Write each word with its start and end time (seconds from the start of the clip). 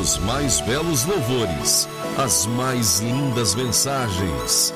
os 0.00 0.18
mais 0.18 0.60
belos 0.60 1.04
louvores, 1.04 1.88
as 2.18 2.46
mais 2.46 3.00
lindas 3.00 3.54
mensagens, 3.54 4.74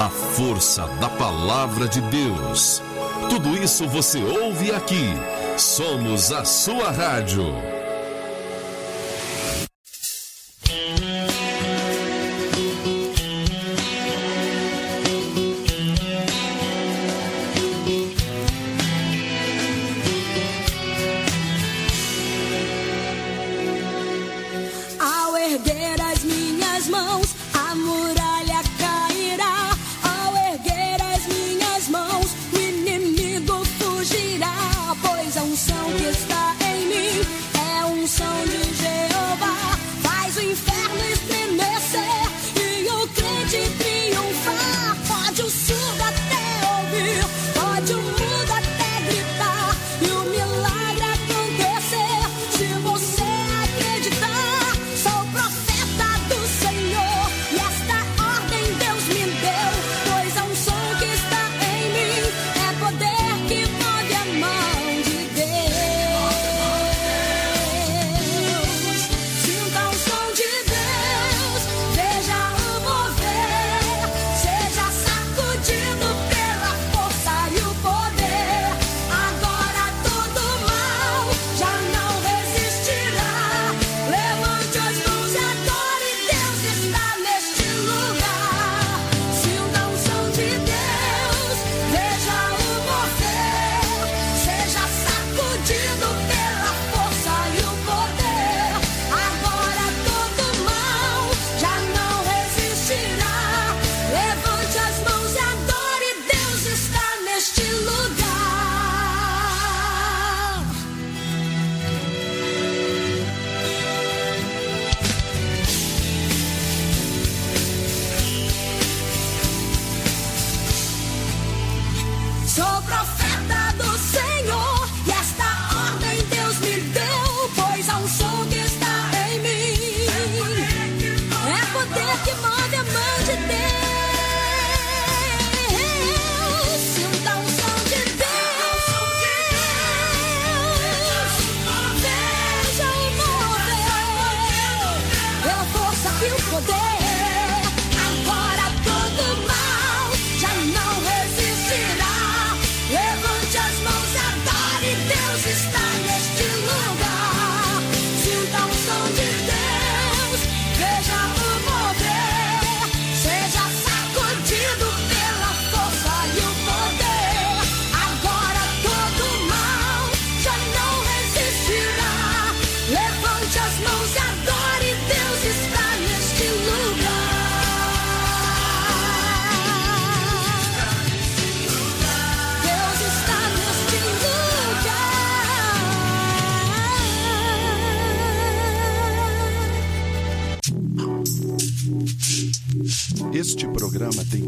a 0.00 0.08
força 0.08 0.86
da 1.00 1.08
palavra 1.10 1.86
de 1.86 2.00
Deus. 2.02 2.82
Tudo 3.28 3.56
isso 3.56 3.86
você 3.86 4.18
ouve 4.22 4.72
aqui. 4.72 5.14
Somos 5.56 6.32
a 6.32 6.44
sua 6.44 6.90
rádio. 6.90 7.71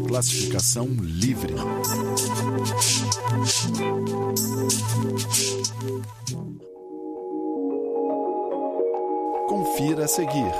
Classificação 0.07 0.85
livre. 1.01 1.53
Confira 9.47 10.03
a 10.03 10.07
seguir. 10.07 10.51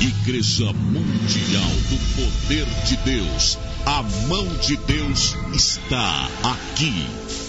Igreja 0.00 0.72
Mundial 0.72 1.70
do 1.90 1.98
Poder 2.16 2.66
de 2.86 2.96
Deus. 3.04 3.56
A 3.86 4.02
mão 4.26 4.46
de 4.56 4.76
Deus 4.78 5.36
está 5.54 6.28
aqui 6.42 7.43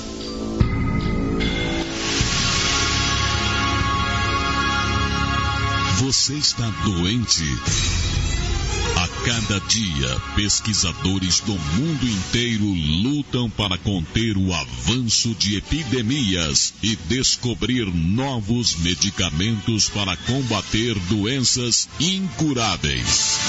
Você 6.05 6.35
está 6.35 6.69
doente? 6.83 7.43
A 8.95 9.07
cada 9.25 9.59
dia, 9.61 10.21
pesquisadores 10.35 11.39
do 11.39 11.53
mundo 11.53 12.07
inteiro 12.07 12.63
lutam 12.63 13.49
para 13.49 13.75
conter 13.79 14.37
o 14.37 14.53
avanço 14.53 15.33
de 15.33 15.57
epidemias 15.57 16.75
e 16.83 16.95
descobrir 16.95 17.85
novos 17.87 18.75
medicamentos 18.75 19.89
para 19.89 20.15
combater 20.15 20.93
doenças 21.09 21.89
incuráveis. 21.99 23.39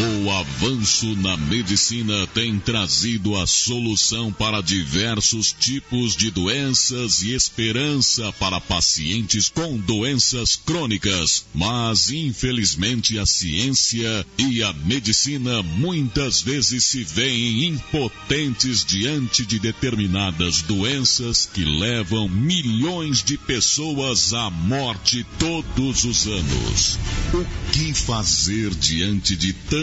O 0.00 0.30
avanço 0.30 1.14
na 1.16 1.36
medicina 1.36 2.26
tem 2.28 2.58
trazido 2.58 3.36
a 3.36 3.46
solução 3.46 4.32
para 4.32 4.62
diversos 4.62 5.52
tipos 5.52 6.16
de 6.16 6.30
doenças 6.30 7.20
e 7.20 7.34
esperança 7.34 8.32
para 8.32 8.58
pacientes 8.58 9.50
com 9.50 9.76
doenças 9.76 10.56
crônicas, 10.56 11.44
mas 11.54 12.10
infelizmente 12.10 13.18
a 13.18 13.26
ciência 13.26 14.26
e 14.38 14.62
a 14.62 14.72
medicina 14.72 15.62
muitas 15.62 16.40
vezes 16.40 16.84
se 16.84 17.04
veem 17.04 17.66
impotentes 17.66 18.84
diante 18.84 19.44
de 19.44 19.58
determinadas 19.58 20.62
doenças 20.62 21.44
que 21.52 21.64
levam 21.64 22.28
milhões 22.30 23.22
de 23.22 23.36
pessoas 23.36 24.32
à 24.32 24.48
morte 24.48 25.26
todos 25.38 26.04
os 26.04 26.26
anos. 26.26 26.98
O 27.34 27.72
que 27.72 27.92
fazer 27.92 28.70
diante 28.74 29.36
de 29.36 29.52
tantos 29.52 29.81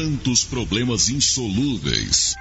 problemas 0.50 1.10
insolúveis? 1.10 2.36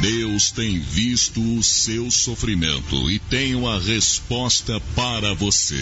Deus 0.00 0.50
tem 0.50 0.80
visto 0.80 1.40
o 1.58 1.62
seu 1.62 2.10
sofrimento 2.10 3.10
e 3.10 3.18
tem 3.18 3.54
uma 3.54 3.78
resposta 3.78 4.80
para 4.94 5.34
você. 5.34 5.80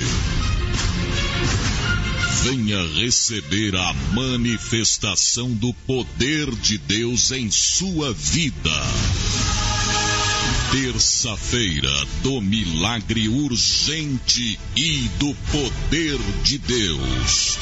Venha 2.43 2.83
receber 2.95 3.77
a 3.77 3.93
manifestação 4.13 5.53
do 5.53 5.73
poder 5.87 6.51
de 6.57 6.79
Deus 6.79 7.31
em 7.33 7.51
sua 7.51 8.13
vida. 8.13 8.83
Terça-feira 10.73 12.07
do 12.23 12.41
milagre 12.41 13.29
urgente 13.29 14.59
e 14.77 15.09
do 15.19 15.35
poder 15.53 16.19
de 16.43 16.59
Deus. 16.59 17.59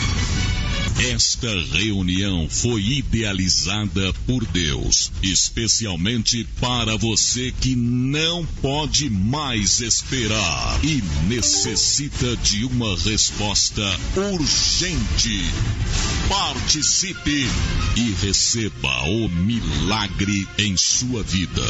Esta 0.98 1.46
reunião 1.76 2.48
foi 2.50 2.82
idealizada 2.82 4.12
por 4.26 4.44
Deus, 4.46 5.12
especialmente 5.22 6.42
para 6.60 6.96
você 6.96 7.52
que 7.52 7.76
não 7.76 8.44
pode 8.60 9.08
mais 9.08 9.80
esperar 9.80 10.80
e 10.84 11.00
necessita 11.28 12.36
de 12.38 12.64
uma 12.64 12.96
resposta 12.96 13.82
urgente. 14.16 15.44
Participe 16.28 17.46
e 17.96 18.14
receba 18.20 19.04
o 19.04 19.28
milagre 19.28 20.48
em 20.58 20.76
sua 20.76 21.22
vida. 21.22 21.62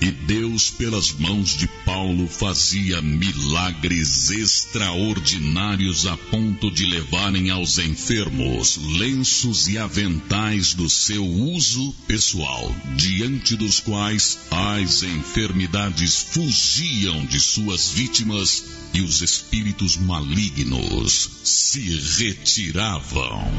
E 0.00 0.12
Deus, 0.12 0.70
pelas 0.70 1.12
mãos 1.12 1.56
de 1.56 1.66
Paulo, 1.84 2.28
fazia 2.28 3.02
milagres 3.02 4.30
extraordinários 4.30 6.06
a 6.06 6.16
ponto 6.16 6.70
de 6.70 6.86
levarem 6.86 7.50
aos 7.50 7.78
enfermos 7.78 8.76
lenços 8.76 9.66
e 9.66 9.76
aventais 9.76 10.72
do 10.72 10.88
seu 10.88 11.26
uso 11.26 11.92
pessoal, 12.06 12.72
diante 12.96 13.56
dos 13.56 13.80
quais 13.80 14.38
as 14.50 15.02
enfermidades 15.02 16.16
fugiam 16.30 17.26
de 17.26 17.40
suas 17.40 17.90
vítimas 17.90 18.64
e 18.94 19.00
os 19.00 19.20
espíritos 19.20 19.96
malignos 19.96 21.28
se 21.42 21.80
retiravam. 22.18 23.50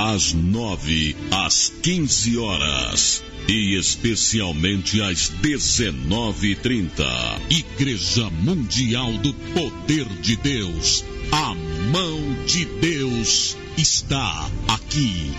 Às 0.00 0.32
nove 0.32 1.16
às 1.28 1.72
quinze 1.82 2.38
horas 2.38 3.20
e 3.48 3.76
especialmente 3.76 5.02
às 5.02 5.28
19h30. 5.42 7.04
Igreja 7.50 8.30
Mundial 8.30 9.12
do 9.14 9.34
Poder 9.34 10.06
de 10.20 10.36
Deus. 10.36 11.04
A 11.32 11.52
mão 11.90 12.44
de 12.46 12.64
Deus 12.64 13.56
está 13.76 14.48
aqui. 14.68 15.32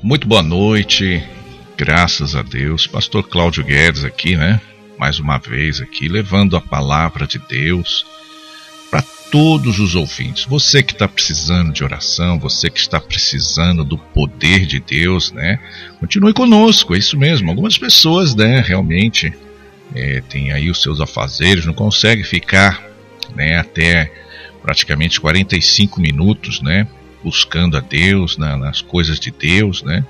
Muito 0.00 0.28
boa 0.28 0.42
noite, 0.42 1.20
graças 1.76 2.36
a 2.36 2.42
Deus. 2.42 2.86
Pastor 2.86 3.24
Cláudio 3.24 3.64
Guedes 3.64 4.04
aqui, 4.04 4.36
né? 4.36 4.60
Mais 5.00 5.18
uma 5.18 5.38
vez 5.38 5.80
aqui, 5.80 6.08
levando 6.08 6.58
a 6.58 6.60
palavra 6.60 7.26
de 7.26 7.38
Deus 7.38 8.04
todos 9.30 9.78
os 9.78 9.94
ouvintes. 9.94 10.44
Você 10.44 10.82
que 10.82 10.92
está 10.92 11.08
precisando 11.08 11.72
de 11.72 11.82
oração, 11.82 12.38
você 12.38 12.68
que 12.68 12.78
está 12.78 13.00
precisando 13.00 13.82
do 13.82 13.96
poder 13.96 14.66
de 14.66 14.78
Deus, 14.78 15.32
né? 15.32 15.58
Continue 15.98 16.34
conosco, 16.34 16.94
é 16.94 16.98
isso 16.98 17.18
mesmo. 17.18 17.48
Algumas 17.48 17.78
pessoas, 17.78 18.34
né, 18.34 18.60
realmente 18.60 19.32
é, 19.94 20.20
têm 20.28 20.52
aí 20.52 20.70
os 20.70 20.82
seus 20.82 21.00
afazeres, 21.00 21.64
não 21.64 21.72
conseguem 21.72 22.24
ficar, 22.24 22.84
né, 23.34 23.56
até 23.56 24.12
praticamente 24.60 25.18
45 25.18 25.98
minutos, 25.98 26.60
né, 26.60 26.86
buscando 27.24 27.78
a 27.78 27.80
Deus, 27.80 28.36
na, 28.36 28.54
nas 28.54 28.82
coisas 28.82 29.18
de 29.18 29.30
Deus, 29.30 29.82
né? 29.82 30.04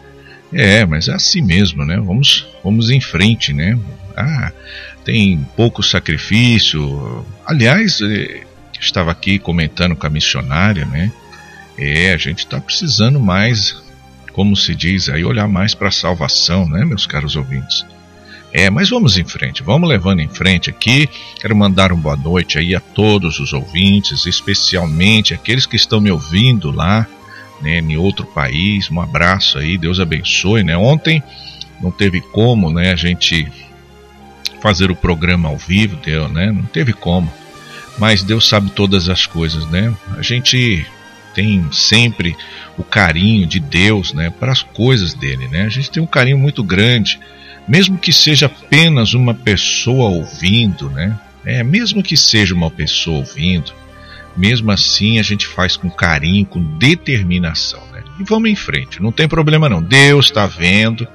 É, 0.53 0.85
mas 0.85 1.07
é 1.07 1.13
assim 1.13 1.43
mesmo, 1.43 1.85
né? 1.85 1.97
Vamos, 1.97 2.49
vamos 2.65 2.91
em 2.91 3.01
frente, 3.01 3.53
né? 3.53 3.79
Ah, 4.21 4.53
tem 5.05 5.47
pouco 5.57 5.83
sacrifício. 5.83 7.25
Aliás, 7.47 8.01
é, 8.01 8.43
estava 8.81 9.11
aqui 9.11 9.39
comentando 9.39 9.97
com 9.97 10.07
a 10.07 10.11
missionária, 10.11 10.85
né? 10.87 11.13
É, 11.77 12.13
a 12.13 12.17
gente 12.17 12.41
está 12.41 12.61
precisando 12.61 13.19
mais, 13.19 13.77
como 14.33 14.55
se 14.55 14.75
diz 14.75 15.09
aí, 15.09 15.25
olhar 15.25 15.49
mais 15.49 15.75
para 15.75 15.89
a 15.89 15.93
salvação, 15.93 16.69
né, 16.69 16.85
meus 16.85 17.07
caros 17.07 17.37
ouvintes? 17.37 17.87
É, 18.53 18.69
mas 18.69 18.91
vamos 18.91 19.17
em 19.17 19.25
frente, 19.25 19.63
vamos 19.63 19.89
levando 19.89 20.21
em 20.21 20.29
frente 20.29 20.71
aqui. 20.71 21.09
Quero 21.41 21.55
mandar 21.55 21.93
uma 21.93 22.03
boa 22.03 22.17
noite 22.17 22.59
aí 22.59 22.75
a 22.75 22.81
todos 22.81 23.39
os 23.39 23.53
ouvintes, 23.53 24.27
especialmente 24.27 25.33
aqueles 25.33 25.67
que 25.67 25.77
estão 25.77 26.01
me 26.01 26.11
ouvindo 26.11 26.71
lá, 26.71 27.07
né, 27.63 27.79
em 27.79 27.97
outro 27.97 28.27
país. 28.27 28.91
Um 28.91 29.01
abraço 29.01 29.57
aí, 29.59 29.79
Deus 29.79 30.01
abençoe, 30.01 30.65
né? 30.65 30.77
Ontem 30.77 31.23
não 31.81 31.91
teve 31.91 32.21
como, 32.21 32.73
né, 32.73 32.93
a 32.93 32.97
gente 32.97 33.47
fazer 34.61 34.91
o 34.91 34.97
programa 34.97 35.49
ao 35.49 35.57
vivo, 35.57 35.97
deu, 35.97 36.29
né? 36.29 36.53
Não 36.53 36.63
teve 36.63 36.93
como 36.93 37.33
mas 38.01 38.23
Deus 38.23 38.49
sabe 38.49 38.71
todas 38.71 39.11
as 39.11 39.27
coisas, 39.27 39.69
né? 39.69 39.95
A 40.17 40.23
gente 40.23 40.87
tem 41.35 41.71
sempre 41.71 42.35
o 42.79 42.83
carinho 42.83 43.47
de 43.47 43.61
Deus, 43.61 44.15
né, 44.15 44.31
para 44.31 44.51
as 44.51 44.63
coisas 44.63 45.13
dele, 45.13 45.47
né? 45.49 45.63
A 45.63 45.69
gente 45.69 45.91
tem 45.91 46.03
um 46.03 46.07
carinho 46.07 46.39
muito 46.39 46.65
grande, 46.65 47.21
mesmo 47.69 47.99
que 47.99 48.11
seja 48.11 48.47
apenas 48.47 49.13
uma 49.13 49.35
pessoa 49.35 50.09
ouvindo, 50.09 50.89
né? 50.89 51.15
É, 51.45 51.63
mesmo 51.63 52.03
que 52.03 52.17
seja 52.17 52.55
uma 52.55 52.71
pessoa 52.71 53.19
ouvindo, 53.19 53.73
mesmo 54.35 54.71
assim 54.71 55.19
a 55.19 55.23
gente 55.23 55.47
faz 55.47 55.77
com 55.77 55.91
carinho, 55.91 56.47
com 56.47 56.63
determinação, 56.79 57.83
né? 57.93 58.03
E 58.19 58.25
vamos 58.25 58.49
em 58.49 58.57
frente, 58.57 59.03
não 59.03 59.13
tem 59.13 59.29
problema 59.29 59.69
não. 59.69 59.83
Deus 59.83 60.27
está 60.27 60.47
vendo 60.47 61.07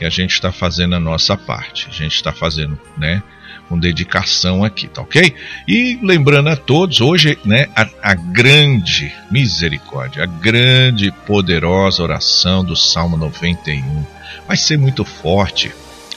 que 0.00 0.06
a 0.06 0.08
gente 0.08 0.32
está 0.32 0.50
fazendo 0.50 0.94
a 0.94 0.98
nossa 0.98 1.36
parte, 1.36 1.86
a 1.90 1.92
gente 1.92 2.14
está 2.14 2.32
fazendo, 2.32 2.80
né? 2.96 3.22
com 3.68 3.78
dedicação 3.78 4.64
aqui, 4.64 4.88
tá 4.88 5.02
ok? 5.02 5.34
E 5.68 5.98
lembrando 6.02 6.48
a 6.48 6.56
todos, 6.56 7.02
hoje, 7.02 7.38
né, 7.44 7.68
a, 7.76 7.86
a 8.02 8.14
grande 8.14 9.12
misericórdia, 9.30 10.24
a 10.24 10.26
grande 10.26 11.08
e 11.08 11.12
poderosa 11.12 12.02
oração 12.02 12.64
do 12.64 12.74
Salmo 12.74 13.18
91 13.18 14.06
vai 14.48 14.56
ser 14.56 14.78
muito 14.78 15.04
forte. 15.04 15.70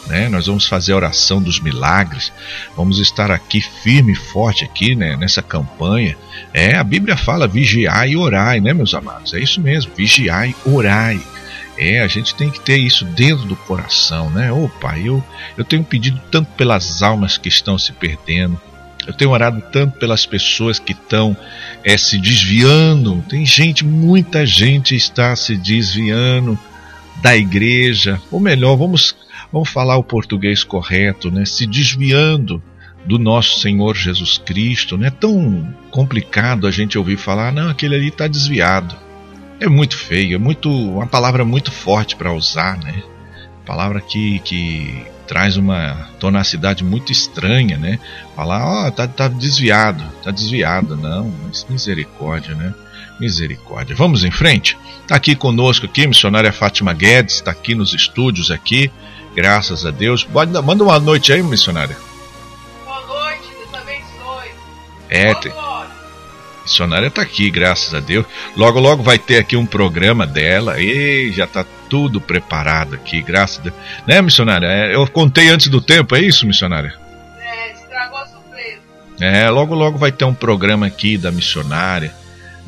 Né? 0.07 0.29
Nós 0.29 0.47
vamos 0.47 0.65
fazer 0.65 0.93
a 0.93 0.95
oração 0.95 1.41
dos 1.41 1.59
milagres, 1.59 2.31
vamos 2.77 2.99
estar 2.99 3.31
aqui 3.31 3.59
firme 3.59 4.13
e 4.13 4.15
forte 4.15 4.63
aqui 4.63 4.95
né, 4.95 5.17
nessa 5.17 5.41
campanha. 5.41 6.15
É, 6.53 6.77
a 6.77 6.83
Bíblia 6.85 7.17
fala 7.17 7.49
vigiai 7.49 8.11
e 8.11 8.17
orai, 8.17 8.61
né, 8.61 8.73
meus 8.73 8.93
amados? 8.93 9.33
É 9.33 9.39
isso 9.39 9.59
mesmo, 9.59 9.91
vigiai 9.93 10.55
e 10.65 10.69
orai. 10.69 11.19
É, 11.77 12.01
a 12.01 12.07
gente 12.07 12.35
tem 12.35 12.49
que 12.49 12.59
ter 12.59 12.77
isso 12.77 13.03
dentro 13.03 13.45
do 13.45 13.55
coração, 13.55 14.29
né? 14.29 14.51
Ô 14.51 14.69
Pai, 14.69 15.07
eu, 15.07 15.23
eu 15.57 15.63
tenho 15.63 15.83
pedido 15.83 16.21
tanto 16.29 16.51
pelas 16.51 17.01
almas 17.01 17.37
que 17.37 17.49
estão 17.49 17.77
se 17.77 17.91
perdendo, 17.93 18.59
eu 19.07 19.13
tenho 19.13 19.31
orado 19.31 19.61
tanto 19.71 19.97
pelas 19.97 20.25
pessoas 20.25 20.79
que 20.79 20.93
estão 20.93 21.35
é, 21.83 21.97
se 21.97 22.17
desviando. 22.17 23.23
Tem 23.27 23.45
gente, 23.45 23.83
muita 23.83 24.45
gente 24.45 24.95
está 24.95 25.35
se 25.35 25.57
desviando 25.57 26.57
da 27.21 27.35
igreja, 27.35 28.21
ou 28.31 28.39
melhor, 28.39 28.75
vamos, 28.75 29.15
vamos 29.51 29.69
falar 29.69 29.97
o 29.97 30.03
português 30.03 30.63
correto, 30.63 31.29
né? 31.29 31.43
Se 31.45 31.65
desviando 31.65 32.63
do 33.05 33.19
nosso 33.19 33.59
Senhor 33.59 33.95
Jesus 33.95 34.37
Cristo. 34.37 34.97
Não 34.97 35.07
é 35.07 35.11
tão 35.11 35.75
complicado 35.91 36.65
a 36.65 36.71
gente 36.71 36.97
ouvir 36.97 37.17
falar, 37.17 37.51
não, 37.51 37.69
aquele 37.69 37.95
ali 37.95 38.07
está 38.07 38.27
desviado 38.27 39.02
é 39.63 39.69
muito 39.69 39.97
feio, 39.97 40.35
é 40.35 40.37
muito 40.37 40.69
uma 40.69 41.07
palavra 41.07 41.45
muito 41.45 41.71
forte 41.71 42.15
para 42.15 42.33
usar, 42.33 42.77
né? 42.77 43.01
Palavra 43.65 44.01
que, 44.01 44.39
que 44.39 45.05
traz 45.25 45.55
uma 45.55 46.09
tonacidade 46.19 46.83
muito 46.83 47.11
estranha, 47.11 47.77
né? 47.77 47.97
Falar, 48.35 48.65
ó, 48.65 48.87
oh, 48.87 48.91
tá, 48.91 49.07
tá 49.07 49.27
desviado, 49.29 50.03
tá 50.21 50.31
desviado, 50.31 50.97
não, 50.97 51.33
mas 51.43 51.65
misericórdia, 51.69 52.53
né? 52.55 52.73
Misericórdia. 53.19 53.95
Vamos 53.95 54.25
em 54.25 54.31
frente? 54.31 54.77
Tá 55.07 55.15
aqui 55.15 55.33
conosco 55.33 55.85
aqui, 55.85 56.05
missionária 56.05 56.51
Fátima 56.51 56.91
Guedes, 56.91 57.35
está 57.35 57.51
aqui 57.51 57.73
nos 57.73 57.93
estúdios 57.93 58.51
aqui, 58.51 58.91
graças 59.33 59.85
a 59.85 59.91
Deus. 59.91 60.27
Manda 60.29 60.83
uma 60.83 60.99
noite 60.99 61.31
aí, 61.31 61.41
missionária. 61.41 61.95
Boa 62.83 63.05
noite, 63.05 63.47
Deus 63.57 63.73
abençoe. 63.73 64.51
É, 65.09 65.33
tem, 65.35 65.53
missionária 66.63 67.07
está 67.07 67.21
aqui, 67.21 67.49
graças 67.51 67.93
a 67.93 67.99
Deus. 67.99 68.25
Logo, 68.55 68.79
logo 68.79 69.03
vai 69.03 69.19
ter 69.19 69.37
aqui 69.37 69.55
um 69.55 69.65
programa 69.65 70.25
dela. 70.25 70.81
E 70.81 71.31
já 71.31 71.43
está 71.43 71.65
tudo 71.89 72.19
preparado 72.19 72.95
aqui, 72.95 73.21
graças 73.21 73.59
a 73.59 73.61
Deus. 73.63 73.75
Né, 74.07 74.21
missionária? 74.21 74.67
É, 74.67 74.95
eu 74.95 75.05
contei 75.07 75.49
antes 75.49 75.67
do 75.67 75.79
tempo, 75.81 76.15
é 76.15 76.21
isso, 76.21 76.47
missionária? 76.47 76.93
É, 77.39 77.71
estragou 77.73 78.17
a 78.17 78.25
surpresa. 78.25 78.79
É, 79.19 79.49
logo, 79.49 79.75
logo 79.75 79.97
vai 79.97 80.11
ter 80.11 80.25
um 80.25 80.33
programa 80.33 80.87
aqui 80.87 81.17
da 81.17 81.31
missionária, 81.31 82.13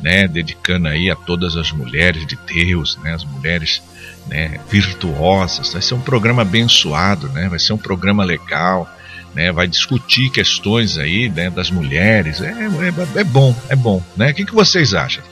né? 0.00 0.28
Dedicando 0.28 0.88
aí 0.88 1.10
a 1.10 1.16
todas 1.16 1.56
as 1.56 1.72
mulheres 1.72 2.26
de 2.26 2.36
Deus, 2.46 2.98
né? 3.02 3.14
As 3.14 3.24
mulheres 3.24 3.82
né, 4.26 4.60
virtuosas. 4.70 5.72
Vai 5.72 5.82
ser 5.82 5.94
um 5.94 6.00
programa 6.00 6.42
abençoado, 6.42 7.28
né? 7.30 7.48
Vai 7.48 7.58
ser 7.58 7.72
um 7.72 7.78
programa 7.78 8.24
legal 8.24 8.95
né, 9.36 9.52
vai 9.52 9.68
discutir 9.68 10.30
questões 10.30 10.96
aí 10.96 11.28
né, 11.28 11.50
das 11.50 11.70
mulheres. 11.70 12.40
É, 12.40 12.46
é, 12.46 13.20
é, 13.20 13.24
bom, 13.24 13.54
é 13.68 13.76
bom. 13.76 14.02
Né? 14.16 14.30
O 14.30 14.34
que, 14.34 14.46
que 14.46 14.54
vocês 14.54 14.94
acham? 14.94 15.22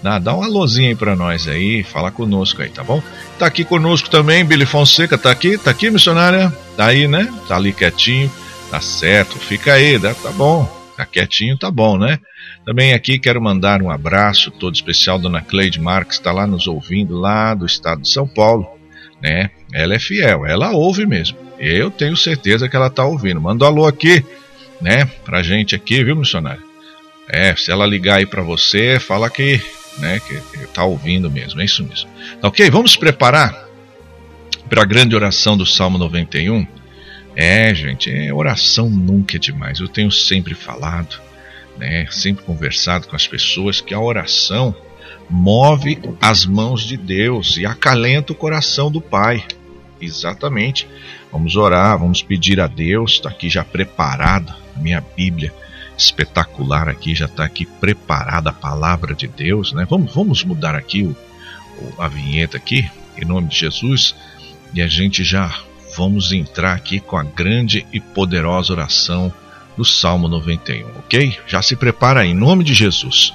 Dá, 0.00 0.20
dá 0.20 0.34
um 0.34 0.42
alôzinho 0.42 0.90
aí 0.90 0.94
para 0.94 1.16
nós 1.16 1.48
aí, 1.48 1.82
fala 1.82 2.12
conosco 2.12 2.62
aí, 2.62 2.70
tá 2.70 2.84
bom? 2.84 3.02
Tá 3.40 3.46
aqui 3.46 3.64
conosco 3.64 4.08
também, 4.08 4.44
Billy 4.44 4.64
Fonseca, 4.64 5.18
tá 5.18 5.32
aqui, 5.32 5.58
tá 5.58 5.72
aqui, 5.72 5.90
missionária? 5.90 6.50
Tá 6.76 6.86
aí, 6.86 7.08
né? 7.08 7.28
Tá 7.48 7.56
ali 7.56 7.72
quietinho, 7.72 8.30
tá 8.70 8.80
certo, 8.80 9.36
fica 9.36 9.74
aí, 9.74 9.98
tá, 9.98 10.14
tá 10.14 10.30
bom, 10.30 10.64
tá 10.96 11.04
quietinho, 11.04 11.58
tá 11.58 11.70
bom, 11.72 11.98
né? 11.98 12.18
Também 12.64 12.94
aqui 12.94 13.18
quero 13.18 13.42
mandar 13.42 13.82
um 13.82 13.90
abraço 13.90 14.52
todo 14.52 14.74
especial, 14.74 15.18
Dona 15.18 15.42
Cleide 15.42 15.80
Marques, 15.80 16.16
está 16.18 16.30
lá 16.30 16.46
nos 16.46 16.68
ouvindo, 16.68 17.18
lá 17.18 17.52
do 17.52 17.66
estado 17.66 18.00
de 18.00 18.08
São 18.08 18.28
Paulo. 18.28 18.66
Né? 19.20 19.50
Ela 19.74 19.96
é 19.96 19.98
fiel, 19.98 20.46
ela 20.46 20.70
ouve 20.70 21.04
mesmo. 21.04 21.49
Eu 21.60 21.90
tenho 21.90 22.16
certeza 22.16 22.68
que 22.68 22.74
ela 22.74 22.86
está 22.86 23.04
ouvindo. 23.04 23.40
Manda 23.40 23.64
um 23.64 23.68
alô 23.68 23.86
aqui, 23.86 24.24
né? 24.80 25.04
Pra 25.24 25.42
gente 25.42 25.74
aqui, 25.74 26.02
viu, 26.02 26.16
missionário? 26.16 26.62
É, 27.28 27.54
se 27.54 27.70
ela 27.70 27.86
ligar 27.86 28.16
aí 28.16 28.26
para 28.26 28.42
você, 28.42 28.98
fala 28.98 29.30
que, 29.30 29.60
né, 29.98 30.20
que, 30.20 30.40
tá 30.74 30.82
ouvindo 30.84 31.30
mesmo, 31.30 31.60
é 31.60 31.64
isso 31.64 31.84
mesmo. 31.84 32.10
Tá 32.40 32.48
ok? 32.48 32.68
Vamos 32.70 32.96
preparar 32.96 33.68
para 34.68 34.82
a 34.82 34.86
grande 34.86 35.14
oração 35.14 35.56
do 35.56 35.64
Salmo 35.66 35.98
91. 35.98 36.66
É, 37.36 37.72
gente, 37.74 38.10
é, 38.10 38.32
oração 38.32 38.88
nunca 38.88 39.36
é 39.36 39.38
demais. 39.38 39.78
Eu 39.78 39.86
tenho 39.86 40.10
sempre 40.10 40.54
falado, 40.54 41.20
né, 41.78 42.06
sempre 42.10 42.42
conversado 42.42 43.06
com 43.06 43.14
as 43.14 43.28
pessoas 43.28 43.80
que 43.80 43.94
a 43.94 44.00
oração 44.00 44.74
move 45.28 46.00
as 46.20 46.44
mãos 46.44 46.82
de 46.82 46.96
Deus 46.96 47.56
e 47.56 47.64
acalenta 47.64 48.32
o 48.32 48.36
coração 48.36 48.90
do 48.90 49.00
Pai. 49.00 49.44
Exatamente. 50.00 50.88
Vamos 51.30 51.56
orar, 51.56 51.98
vamos 51.98 52.22
pedir 52.22 52.60
a 52.60 52.66
Deus, 52.66 53.12
está 53.12 53.28
aqui 53.28 53.48
já 53.48 53.64
preparado 53.64 54.54
a 54.76 54.80
minha 54.80 55.00
Bíblia 55.00 55.52
espetacular 55.96 56.88
aqui, 56.88 57.14
já 57.14 57.26
está 57.26 57.44
aqui 57.44 57.66
preparada 57.66 58.50
a 58.50 58.54
palavra 58.54 59.14
de 59.14 59.28
Deus, 59.28 59.72
né? 59.72 59.86
Vamos, 59.88 60.14
vamos 60.14 60.42
mudar 60.42 60.74
aqui 60.74 61.02
o, 61.02 61.14
o, 61.78 62.02
a 62.02 62.08
vinheta 62.08 62.56
aqui, 62.56 62.90
em 63.18 63.24
nome 63.24 63.48
de 63.48 63.58
Jesus, 63.58 64.14
e 64.72 64.80
a 64.80 64.86
gente 64.86 65.22
já 65.22 65.54
vamos 65.96 66.32
entrar 66.32 66.74
aqui 66.74 67.00
com 67.00 67.16
a 67.16 67.22
grande 67.22 67.86
e 67.92 68.00
poderosa 68.00 68.72
oração 68.72 69.32
do 69.76 69.84
Salmo 69.84 70.28
91, 70.28 70.88
ok? 70.98 71.38
Já 71.46 71.60
se 71.60 71.76
prepara 71.76 72.24
em 72.24 72.34
nome 72.34 72.64
de 72.64 72.72
Jesus. 72.72 73.32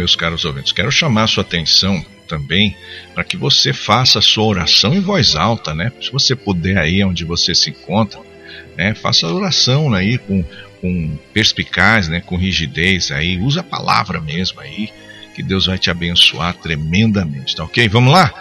Meus 0.00 0.16
caros 0.16 0.46
ouvintes, 0.46 0.72
quero 0.72 0.90
chamar 0.90 1.26
sua 1.26 1.42
atenção 1.42 2.02
também 2.26 2.74
para 3.14 3.22
que 3.22 3.36
você 3.36 3.70
faça 3.70 4.18
a 4.18 4.22
sua 4.22 4.44
oração 4.44 4.94
em 4.94 5.00
voz 5.00 5.36
alta, 5.36 5.74
né? 5.74 5.92
Se 6.00 6.10
você 6.10 6.34
puder 6.34 6.78
aí 6.78 7.04
onde 7.04 7.22
você 7.22 7.54
se 7.54 7.68
encontra, 7.68 8.18
né? 8.78 8.94
Faça 8.94 9.26
a 9.26 9.34
oração 9.34 9.92
aí 9.92 10.16
com, 10.16 10.42
com 10.80 11.18
perspicaz, 11.34 12.08
né? 12.08 12.22
Com 12.24 12.36
rigidez 12.36 13.10
aí, 13.10 13.36
usa 13.36 13.60
a 13.60 13.64
palavra 13.64 14.22
mesmo 14.22 14.58
aí, 14.60 14.88
que 15.34 15.42
Deus 15.42 15.66
vai 15.66 15.76
te 15.76 15.90
abençoar 15.90 16.54
tremendamente, 16.54 17.54
tá 17.54 17.64
ok? 17.64 17.86
Vamos 17.86 18.14
lá? 18.14 18.32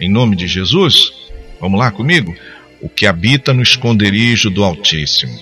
Em 0.00 0.10
nome 0.10 0.34
de 0.34 0.48
Jesus, 0.48 1.12
vamos 1.60 1.78
lá 1.78 1.92
comigo? 1.92 2.36
O 2.80 2.88
que 2.88 3.06
habita 3.06 3.54
no 3.54 3.62
esconderijo 3.62 4.50
do 4.50 4.64
Altíssimo 4.64 5.40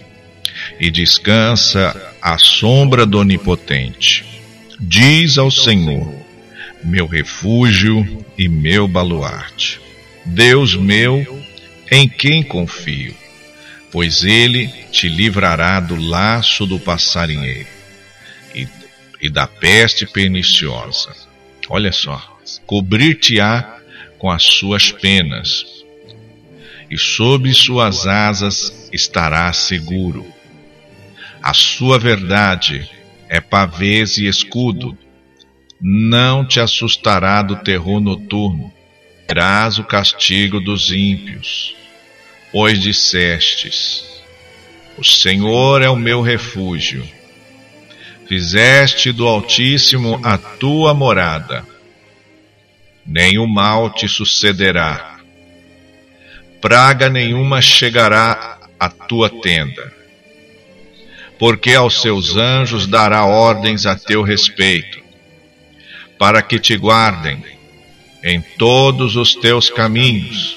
e 0.79 0.91
descansa 0.91 2.13
à 2.21 2.37
sombra 2.37 3.07
do 3.07 3.19
Onipotente 3.19 4.33
Diz 4.85 5.39
ao 5.39 5.49
Senhor, 5.49 6.13
meu 6.83 7.07
refúgio 7.07 8.27
e 8.37 8.49
meu 8.49 8.89
baluarte, 8.89 9.81
Deus 10.25 10.75
meu, 10.75 11.25
em 11.89 12.09
quem 12.09 12.43
confio, 12.43 13.15
pois 13.93 14.25
ele 14.25 14.67
te 14.91 15.09
livrará 15.09 15.79
do 15.79 15.95
laço 15.95 16.67
do 16.67 16.81
passarinheiro 16.81 17.69
e, 18.57 18.67
e 19.21 19.31
da 19.31 19.47
peste 19.47 20.05
perniciosa. 20.05 21.15
Olha 21.69 21.93
só, 21.93 22.41
cobrir-te-á 22.67 23.77
com 24.19 24.29
as 24.29 24.43
suas 24.43 24.91
penas, 24.91 25.65
e 26.91 26.99
sob 26.99 27.55
suas 27.55 28.05
asas 28.05 28.91
estarás 28.93 29.59
seguro. 29.59 30.27
A 31.41 31.55
sua 31.55 32.01
verdade 32.01 32.91
é 33.33 33.41
pavês 33.41 34.19
e 34.19 34.27
escudo. 34.27 34.95
Não 35.81 36.47
te 36.47 36.61
assustará 36.61 37.41
do 37.41 37.57
terror 37.57 37.99
noturno, 37.99 38.71
terás 39.27 39.79
o 39.79 39.85
castigo 39.85 40.61
dos 40.61 40.93
ímpios. 40.93 41.75
Pois 42.53 42.79
dissestes: 42.79 44.05
O 44.99 45.03
Senhor 45.03 45.81
é 45.81 45.89
o 45.89 45.97
meu 45.97 46.21
refúgio. 46.21 47.09
Fizeste 48.29 49.11
do 49.11 49.27
Altíssimo 49.27 50.21
a 50.23 50.37
tua 50.37 50.93
morada. 50.93 51.67
O 53.41 53.47
mal 53.47 53.89
te 53.89 54.07
sucederá. 54.07 55.17
Praga 56.61 57.09
nenhuma 57.09 57.63
chegará 57.63 58.59
à 58.79 58.91
tua 58.91 59.31
tenda 59.31 60.02
porque 61.43 61.75
aos 61.75 62.01
seus 62.01 62.37
anjos 62.37 62.87
dará 62.87 63.27
ordens 63.27 63.85
a 63.85 63.97
teu 63.97 64.23
respeito, 64.23 65.03
para 66.17 66.41
que 66.41 66.57
te 66.57 66.77
guardem 66.77 67.43
em 68.23 68.41
todos 68.41 69.17
os 69.17 69.35
teus 69.35 69.69
caminhos. 69.69 70.57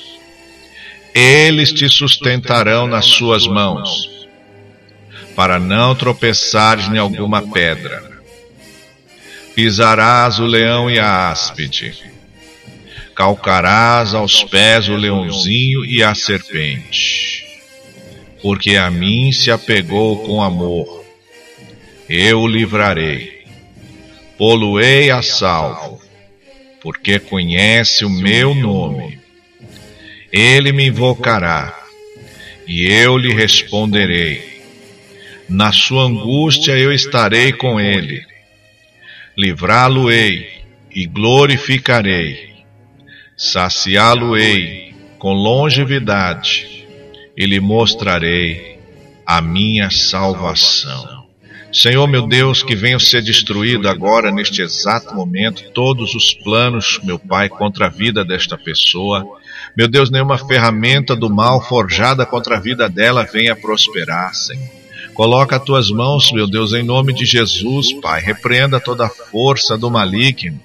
Eles 1.12 1.74
te 1.74 1.90
sustentarão 1.90 2.86
nas 2.86 3.06
suas 3.06 3.48
mãos, 3.48 4.28
para 5.36 5.58
não 5.58 5.96
tropeçares 5.96 6.88
em 6.88 7.00
alguma 7.00 7.42
pedra. 7.42 8.22
Pisarás 9.56 10.38
o 10.38 10.46
leão 10.46 10.88
e 10.88 11.00
a 11.00 11.32
áspide, 11.32 11.98
calcarás 13.16 14.14
aos 14.14 14.44
pés 14.44 14.88
o 14.88 14.96
leãozinho 14.96 15.84
e 15.84 16.04
a 16.04 16.14
serpente 16.14 17.45
porque 18.46 18.76
a 18.76 18.92
mim 18.92 19.32
se 19.32 19.50
apegou 19.50 20.20
com 20.20 20.40
amor. 20.40 21.04
Eu 22.08 22.42
o 22.42 22.48
livrarei. 22.48 23.44
Poluei 24.38 25.10
a 25.10 25.24
salvo, 25.24 26.00
porque 26.80 27.18
conhece 27.18 28.06
o 28.06 28.10
meu 28.12 28.54
nome. 28.54 29.20
Ele 30.32 30.72
me 30.72 30.90
invocará, 30.90 31.76
e 32.68 32.86
eu 32.86 33.18
lhe 33.18 33.34
responderei. 33.34 34.62
Na 35.50 35.72
sua 35.72 36.04
angústia 36.04 36.74
eu 36.74 36.94
estarei 36.94 37.52
com 37.52 37.80
ele. 37.80 38.24
Livrá-lo-ei 39.36 40.62
e 40.94 41.08
glorificarei. 41.08 42.54
Saciá-lo-ei 43.36 44.94
com 45.18 45.34
longevidade 45.34 46.75
e 47.38 47.46
lhe 47.46 47.60
mostrarei 47.60 48.80
a 49.26 49.42
minha 49.42 49.90
salvação. 49.90 51.26
Senhor 51.72 52.08
meu 52.08 52.26
Deus, 52.26 52.64
que 52.64 52.74
venham 52.74 53.00
ser 53.00 53.22
destruído 53.22 53.90
agora, 53.90 54.32
neste 54.32 54.62
exato 54.62 55.14
momento, 55.14 55.72
todos 55.74 56.16
os 56.16 56.34
planos, 56.34 57.02
meu 57.04 57.20
Pai, 57.20 57.50
contra 57.50 57.88
a 57.88 57.90
vida 57.90 58.24
desta 58.24 58.58
pessoa. 58.58 59.28
Meu 59.76 59.88
Deus, 59.90 60.10
nenhuma 60.10 60.38
ferramenta 60.38 61.18
do 61.18 61.30
mal 61.30 61.62
forjada 61.62 62.26
contra 62.26 62.56
a 62.56 62.60
vida 62.62 62.88
dela 62.88 63.26
venha 63.26 63.58
prosperar, 63.58 64.34
Senhor. 64.34 64.70
Coloca 65.14 65.58
as 65.58 65.64
tuas 65.64 65.90
mãos, 65.90 66.32
meu 66.32 66.48
Deus, 66.48 66.72
em 66.74 66.84
nome 66.84 67.14
de 67.14 67.26
Jesus, 67.26 67.92
Pai. 68.02 68.22
Repreenda 68.22 68.80
toda 68.80 69.06
a 69.06 69.10
força 69.10 69.78
do 69.78 69.92
maligno 69.92 70.60